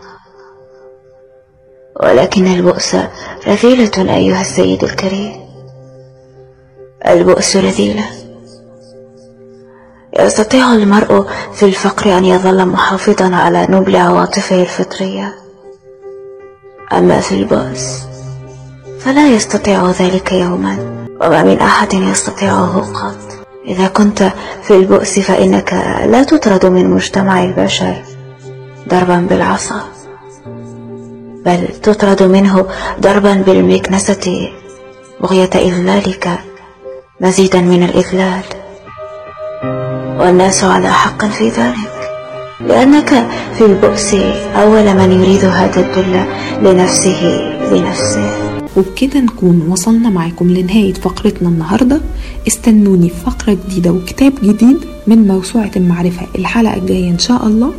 ولكن 2.04 2.48
البؤس 2.48 2.96
رذيلة 3.48 4.16
أيها 4.16 4.42
السيد 4.42 4.84
الكريم. 4.84 5.50
البؤس 7.08 7.56
رذيلة 7.56 8.06
يستطيع 10.20 10.74
المرء 10.74 11.28
في 11.54 11.66
الفقر 11.66 12.18
أن 12.18 12.26
يظل 12.26 12.66
محافظا 12.66 13.36
على 13.36 13.68
نبل 13.70 13.96
عواطفه 13.96 14.62
الفطرية. 14.62 15.36
أما 16.94 17.20
في 17.20 17.36
البؤس 17.36 18.04
فلا 19.00 19.28
يستطيع 19.28 19.92
ذلك 19.92 20.32
يوما. 20.32 21.00
وما 21.22 21.44
من 21.44 21.60
أحد 21.60 21.94
يستطيعه 21.94 22.80
قط. 22.94 23.39
إذا 23.70 23.88
كنت 23.88 24.32
في 24.64 24.76
البؤس 24.76 25.20
فإنك 25.20 25.74
لا 26.06 26.24
تطرد 26.24 26.66
من 26.66 26.90
مجتمع 26.90 27.44
البشر 27.44 27.94
ضربا 28.90 29.28
بالعصا 29.30 29.82
بل 31.46 31.68
تطرد 31.84 32.24
منه 32.24 32.66
ضربا 33.02 33.34
بالمكنسة 33.34 34.50
بغية 35.22 35.50
إذلالك 35.56 36.30
مزيدا 37.22 37.62
من 37.62 37.84
الإذلال. 37.84 38.44
والناس 40.20 40.64
على 40.64 40.90
حق 40.92 41.26
في 41.26 41.50
ذلك 41.50 42.12
لأنك 42.60 43.10
في 43.58 43.66
البؤس 43.66 44.14
أول 44.56 44.94
من 44.94 45.22
يريد 45.22 45.46
هذا 45.46 45.80
الذل 45.80 46.26
لنفسه 46.62 47.24
لنفسه. 47.72 48.49
وبكده 48.80 49.20
نكون 49.20 49.68
وصلنا 49.70 50.10
معاكم 50.10 50.50
لنهاية 50.52 50.94
فقرتنا 50.94 51.50
النهاردة. 51.50 52.02
استنوني 52.48 53.10
في 53.10 53.16
فقرة 53.26 53.58
جديدة 53.68 53.92
وكتاب 53.92 54.34
جديد 54.44 54.78
من 55.08 55.28
موسوعة 55.28 55.72
المعرفة. 55.76 56.28
الحلقة 56.36 56.74
الجاية 56.76 57.10
إن 57.10 57.20
شاء 57.20 57.48
الله 57.48 57.74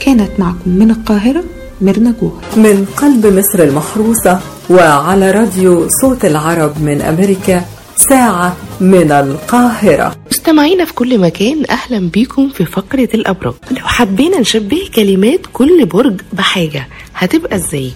كانت 0.00 0.30
معكم 0.38 0.70
من 0.70 0.90
القاهرة 0.90 1.44
ميرنا 1.80 2.14
جوهر. 2.20 2.42
من 2.56 2.86
قلب 2.96 3.26
مصر 3.26 3.62
المحروسة 3.62 4.40
وعلى 4.70 5.30
راديو 5.30 5.88
صوت 6.00 6.24
العرب 6.24 6.82
من 6.82 7.02
أمريكا 7.02 7.64
ساعة 7.96 8.56
من 8.80 9.12
القاهرة. 9.12 10.16
مستمعينا 10.30 10.84
في 10.84 10.92
كل 10.94 11.18
مكان 11.18 11.64
أهلا 11.70 12.08
بيكم 12.10 12.48
في 12.48 12.64
فقرة 12.64 13.08
الأبراج 13.14 13.54
لو 13.70 13.76
حبينا 13.86 14.40
نشبه 14.40 14.80
كلمات 14.94 15.40
كل 15.52 15.86
برج 15.86 16.20
بحاجة 16.32 16.86
هتبقى 17.14 17.56
إزاي؟ 17.56 17.90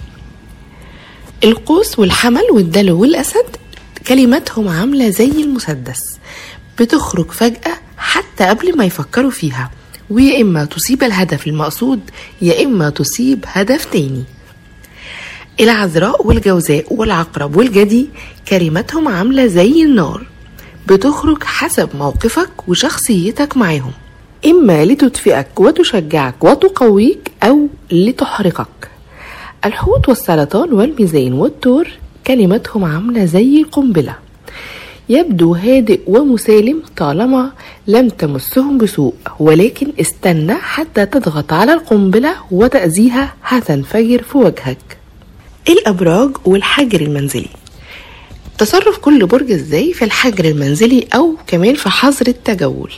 القوس 1.43 1.99
والحمل 1.99 2.43
والدلو 2.51 3.01
والأسد 3.01 3.45
كلماتهم 4.07 4.67
عاملة 4.67 5.09
زي 5.09 5.31
المسدس 5.31 5.99
بتخرج 6.79 7.31
فجأة 7.31 7.73
حتى 7.97 8.43
قبل 8.43 8.77
ما 8.77 8.85
يفكروا 8.85 9.31
فيها 9.31 9.71
ويا 10.09 10.41
إما 10.41 10.65
تصيب 10.65 11.03
الهدف 11.03 11.47
المقصود 11.47 11.99
يا 12.41 12.63
إما 12.65 12.89
تصيب 12.89 13.45
هدف 13.47 13.85
تاني. 13.85 14.23
العذراء 15.59 16.27
والجوزاء 16.27 16.93
والعقرب 16.93 17.55
والجدي 17.55 18.09
كلماتهم 18.47 19.07
عاملة 19.07 19.47
زي 19.47 19.83
النار 19.83 20.27
بتخرج 20.87 21.43
حسب 21.43 21.89
موقفك 21.95 22.67
وشخصيتك 22.67 23.57
معاهم. 23.57 23.91
إما 24.45 24.85
لتدفئك 24.85 25.59
وتشجعك 25.59 26.43
وتقويك 26.43 27.31
أو 27.43 27.67
لتحرقك. 27.91 28.92
الحوت 29.65 30.09
والسرطان 30.09 30.73
والميزان 30.73 31.33
والتور 31.33 31.87
كلماتهم 32.27 32.83
عاملة 32.83 33.25
زي 33.25 33.61
القنبلة 33.61 34.15
يبدو 35.09 35.53
هادئ 35.55 35.99
ومسالم 36.07 36.81
طالما 36.97 37.51
لم 37.87 38.09
تمسهم 38.09 38.77
بسوء 38.77 39.13
ولكن 39.39 39.87
استنى 40.01 40.53
حتى 40.53 41.05
تضغط 41.05 41.53
على 41.53 41.73
القنبلة 41.73 42.35
وتأذيها 42.51 43.33
هتنفجر 43.43 44.23
في 44.23 44.37
وجهك. 44.37 44.77
الأبراج 45.69 46.29
والحجر 46.45 47.01
المنزلي. 47.01 47.49
تصرف 48.57 48.97
كل 48.97 49.25
برج 49.25 49.51
إزاي 49.51 49.93
في 49.93 50.05
الحجر 50.05 50.45
المنزلي 50.45 51.07
أو 51.15 51.35
كمان 51.47 51.75
في 51.75 51.89
حظر 51.89 52.27
التجول؟ 52.27 52.91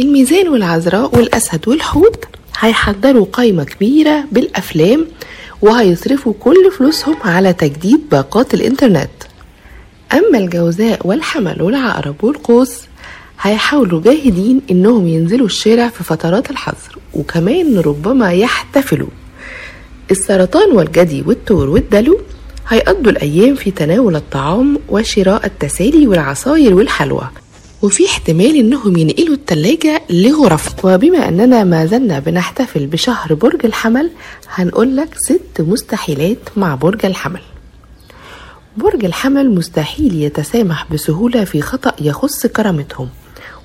الميزان 0.00 0.48
والعذراء 0.48 1.16
والأسد 1.16 1.68
والحوت 1.68 2.24
هيحضروا 2.58 3.26
قائمة 3.32 3.64
كبيرة 3.64 4.24
بالأفلام 4.32 5.06
وهيصرفوا 5.62 6.32
كل 6.40 6.70
فلوسهم 6.78 7.16
على 7.24 7.52
تجديد 7.52 8.00
باقات 8.10 8.54
الإنترنت. 8.54 9.10
أما 10.12 10.38
الجوزاء 10.38 11.06
والحمل 11.06 11.62
والعقرب 11.62 12.24
والقوس 12.24 12.80
هيحاولوا 13.40 14.00
جاهدين 14.02 14.60
إنهم 14.70 15.08
ينزلوا 15.08 15.46
الشارع 15.46 15.88
في 15.88 16.04
فترات 16.04 16.50
الحظر 16.50 16.98
وكمان 17.14 17.78
ربما 17.78 18.32
يحتفلوا. 18.32 19.08
السرطان 20.10 20.72
والجدي 20.72 21.22
والتور 21.26 21.68
والدلو 21.68 22.20
هيقضوا 22.68 23.12
الأيام 23.12 23.54
في 23.54 23.70
تناول 23.70 24.16
الطعام 24.16 24.78
وشراء 24.88 25.46
التسالي 25.46 26.06
والعصاير 26.06 26.74
والحلوى. 26.74 27.28
وفي 27.82 28.06
احتمال 28.06 28.56
إنهم 28.56 28.96
ينقلوا 28.96 29.34
التلاجة 29.34 30.02
لغرف. 30.10 30.84
وبما 30.84 31.28
أننا 31.28 31.64
ما 31.64 31.86
زلنا 31.86 32.18
بنحتفل 32.18 32.86
بشهر 32.86 33.34
برج 33.34 33.66
الحمل 33.66 34.10
هنقول 34.48 34.96
لك 34.96 35.14
ست 35.18 35.60
مستحيلات 35.60 36.38
مع 36.56 36.74
برج 36.74 37.06
الحمل. 37.06 37.40
برج 38.76 39.04
الحمل 39.04 39.50
مستحيل 39.54 40.22
يتسامح 40.22 40.92
بسهولة 40.92 41.44
في 41.44 41.62
خطأ 41.62 41.92
يخص 42.00 42.46
كرامتهم 42.46 43.08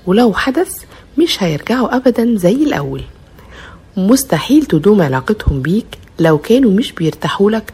ولو 0.07 0.33
حدث 0.33 0.73
مش 1.17 1.43
هيرجعوا 1.43 1.95
أبدا 1.95 2.35
زي 2.37 2.53
الأول. 2.53 3.01
مستحيل 3.97 4.65
تدوم 4.65 5.01
علاقتهم 5.01 5.61
بيك 5.61 5.85
لو 6.19 6.37
كانوا 6.37 6.71
مش 6.71 6.91
بيرتاحوا 6.91 7.51
لك 7.51 7.73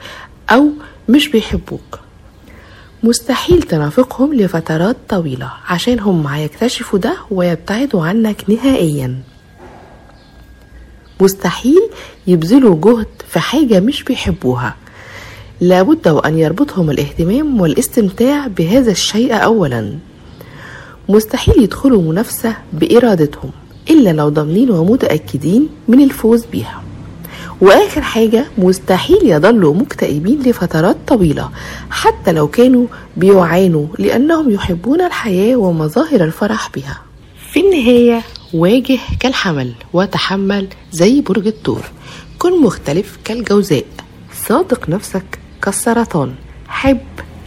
أو 0.49 0.69
مش 1.09 1.27
بيحبوك. 1.27 1.99
مستحيل 3.03 3.61
تنافقهم 3.61 4.33
لفترات 4.33 4.97
طويلة 5.09 5.51
عشان 5.67 5.99
هم 5.99 6.27
هيكتشفوا 6.27 6.99
ده 6.99 7.15
ويبتعدوا 7.31 8.05
عنك 8.05 8.49
نهائيا. 8.49 9.15
مستحيل 11.21 11.81
يبذلوا 12.27 12.81
جهد 12.81 13.07
في 13.29 13.39
حاجة 13.39 13.79
مش 13.79 14.03
بيحبوها. 14.03 14.75
لابد 15.61 16.07
وأن 16.07 16.37
يربطهم 16.37 16.89
الاهتمام 16.89 17.61
والاستمتاع 17.61 18.47
بهذا 18.47 18.91
الشيء 18.91 19.35
أولا. 19.43 19.97
مستحيل 21.09 21.63
يدخلوا 21.63 22.01
منافسة 22.01 22.55
بإرادتهم 22.73 23.51
إلا 23.89 24.09
لو 24.13 24.29
ضامنين 24.29 24.71
ومتأكدين 24.71 25.69
من 25.87 26.01
الفوز 26.03 26.45
بيها. 26.45 26.80
وآخر 27.61 28.01
حاجة 28.01 28.45
مستحيل 28.57 29.19
يظلوا 29.23 29.73
مكتئبين 29.73 30.41
لفترات 30.41 30.97
طويلة 31.07 31.49
حتى 31.89 32.31
لو 32.31 32.47
كانوا 32.47 32.87
بيعانوا 33.17 33.87
لأنهم 33.99 34.51
يحبون 34.51 35.01
الحياة 35.01 35.55
ومظاهر 35.55 36.23
الفرح 36.23 36.69
بها. 36.75 37.01
في 37.51 37.59
النهاية 37.59 38.21
واجه 38.53 38.99
كالحمل 39.19 39.73
وتحمل 39.93 40.67
زي 40.91 41.21
برج 41.21 41.47
الثور 41.47 41.81
كن 42.39 42.61
مختلف 42.61 43.17
كالجوزاء. 43.23 43.85
صادق 44.47 44.89
نفسك 44.89 45.39
كالسرطان. 45.61 46.33
حب 46.67 46.99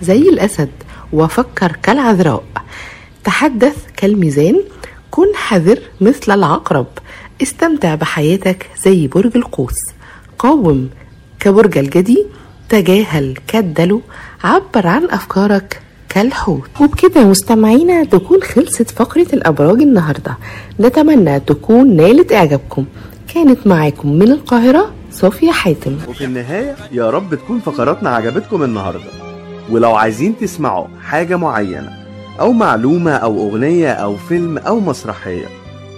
زي 0.02 0.18
الأسد 0.18 0.70
وفكر 1.12 1.72
كالعذراء. 1.82 2.44
تحدث 3.24 3.76
كالميزان. 3.96 4.60
كن 5.10 5.34
حذر 5.34 5.78
مثل 6.00 6.32
العقرب. 6.32 6.86
استمتع 7.42 7.94
بحياتك 7.94 8.70
زي 8.84 9.06
برج 9.06 9.36
القوس. 9.36 9.93
قاوم 10.38 10.90
كبرج 11.40 11.78
الجدي 11.78 12.26
تجاهل 12.68 13.36
كالدلو 13.46 14.00
عبر 14.44 14.86
عن 14.86 15.04
أفكارك 15.10 15.80
كالحوت. 16.08 16.70
وبكده 16.80 17.24
مستمعينا 17.24 18.04
تكون 18.04 18.42
خلصت 18.42 18.90
فقرة 18.90 19.26
الأبراج 19.32 19.82
النهاردة. 19.82 20.36
نتمنى 20.80 21.40
تكون 21.40 21.96
نالت 21.96 22.32
إعجابكم. 22.32 22.84
كانت 23.34 23.66
معاكم 23.66 24.12
من 24.12 24.32
القاهرة 24.32 24.90
صوفيا 25.10 25.52
حاتم. 25.52 25.96
وفي 26.08 26.24
النهاية 26.24 26.76
يا 26.92 27.10
رب 27.10 27.34
تكون 27.34 27.60
فقراتنا 27.60 28.10
عجبتكم 28.10 28.62
النهاردة. 28.62 29.10
ولو 29.70 29.94
عايزين 29.94 30.36
تسمعوا 30.38 30.86
حاجة 31.04 31.36
معينة 31.36 31.92
أو 32.40 32.52
معلومة 32.52 33.12
أو 33.12 33.48
أغنية 33.48 33.92
أو 33.92 34.16
فيلم 34.16 34.58
أو 34.58 34.80
مسرحية 34.80 35.46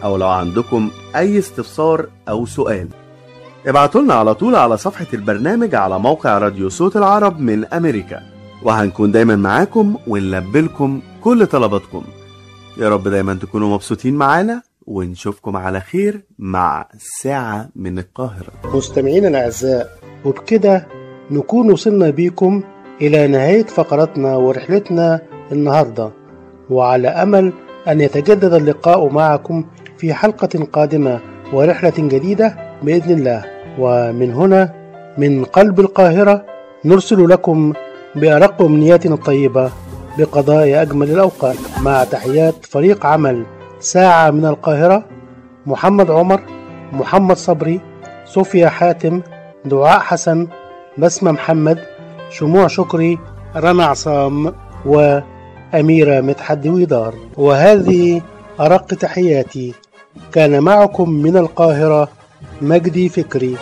أو 0.05 0.17
لو 0.17 0.29
عندكم 0.29 0.91
أي 1.17 1.39
استفسار 1.39 2.07
أو 2.29 2.47
سؤال. 2.47 2.89
ابعتوا 3.67 4.01
لنا 4.01 4.15
على 4.15 4.35
طول 4.35 4.57
على 4.57 4.77
صفحة 4.77 5.07
البرنامج 5.15 5.75
على 5.75 5.99
موقع 5.99 6.39
راديو 6.39 6.69
صوت 6.69 6.97
العرب 6.97 7.41
من 7.41 7.65
أمريكا. 7.65 8.23
وهنكون 8.63 9.13
دايما 9.13 9.37
معاكم 9.37 9.97
ونلبلكم 10.07 11.01
كل 11.21 11.47
طلباتكم. 11.47 12.03
يا 12.79 12.89
رب 12.89 13.09
دايما 13.09 13.35
تكونوا 13.35 13.75
مبسوطين 13.75 14.15
معانا 14.15 14.63
ونشوفكم 14.87 15.57
على 15.57 15.81
خير 15.81 16.21
مع 16.39 16.89
ساعة 17.23 17.69
من 17.77 17.99
القاهرة. 17.99 18.53
مستمعينا 18.75 19.29
الأعزاء 19.29 19.99
وبكده 20.25 20.87
نكون 21.31 21.71
وصلنا 21.71 22.11
بيكم 22.11 22.63
إلى 23.01 23.27
نهاية 23.27 23.67
فقرتنا 23.67 24.37
ورحلتنا 24.37 25.21
النهاردة. 25.53 26.11
وعلى 26.71 27.09
أمل 27.09 27.53
أن 27.89 28.01
يتجدد 28.01 28.53
اللقاء 28.53 29.09
معكم 29.09 29.65
في 29.99 30.15
حلقة 30.15 30.65
قادمة 30.73 31.21
ورحلة 31.53 31.95
جديدة 31.99 32.57
بإذن 32.83 33.19
الله. 33.19 33.56
ومن 33.79 34.35
هنا 34.35 34.75
من 35.19 35.45
قلب 35.45 35.81
القاهرة 35.81 36.45
نرسل 36.85 37.29
لكم 37.29 37.73
بأرق 38.15 38.63
أمنياتنا 38.63 39.15
الطيبة 39.15 39.71
بقضاء 40.19 40.83
أجمل 40.83 41.11
الأوقات 41.11 41.57
مع 41.83 42.05
تحيات 42.05 42.55
فريق 42.67 43.07
عمل 43.07 43.45
ساعة 43.81 44.31
من 44.31 44.47
القاهرة 44.47 45.05
محمد 45.67 46.11
عمر 46.11 46.41
محمد 46.93 47.37
صبري 47.37 47.81
صوفيا 48.25 48.69
حاتم 48.69 49.21
دعاء 49.65 50.01
حسن 50.01 50.49
بسمة 50.99 51.33
محمد 51.33 51.79
شموع 52.31 52.67
شكري 52.67 53.19
رنا 53.57 53.85
عصام 53.85 54.53
وأميرة 54.87 56.21
مدحت 56.21 56.67
ويدار. 56.67 57.15
وهذه 57.37 58.23
أرق 58.61 58.87
تحياتي 58.87 59.75
كان 60.33 60.61
معكم 60.61 61.11
من 61.11 61.37
القاهرة 61.37 62.09
مجدي 62.63 63.09
فكري. 63.09 63.57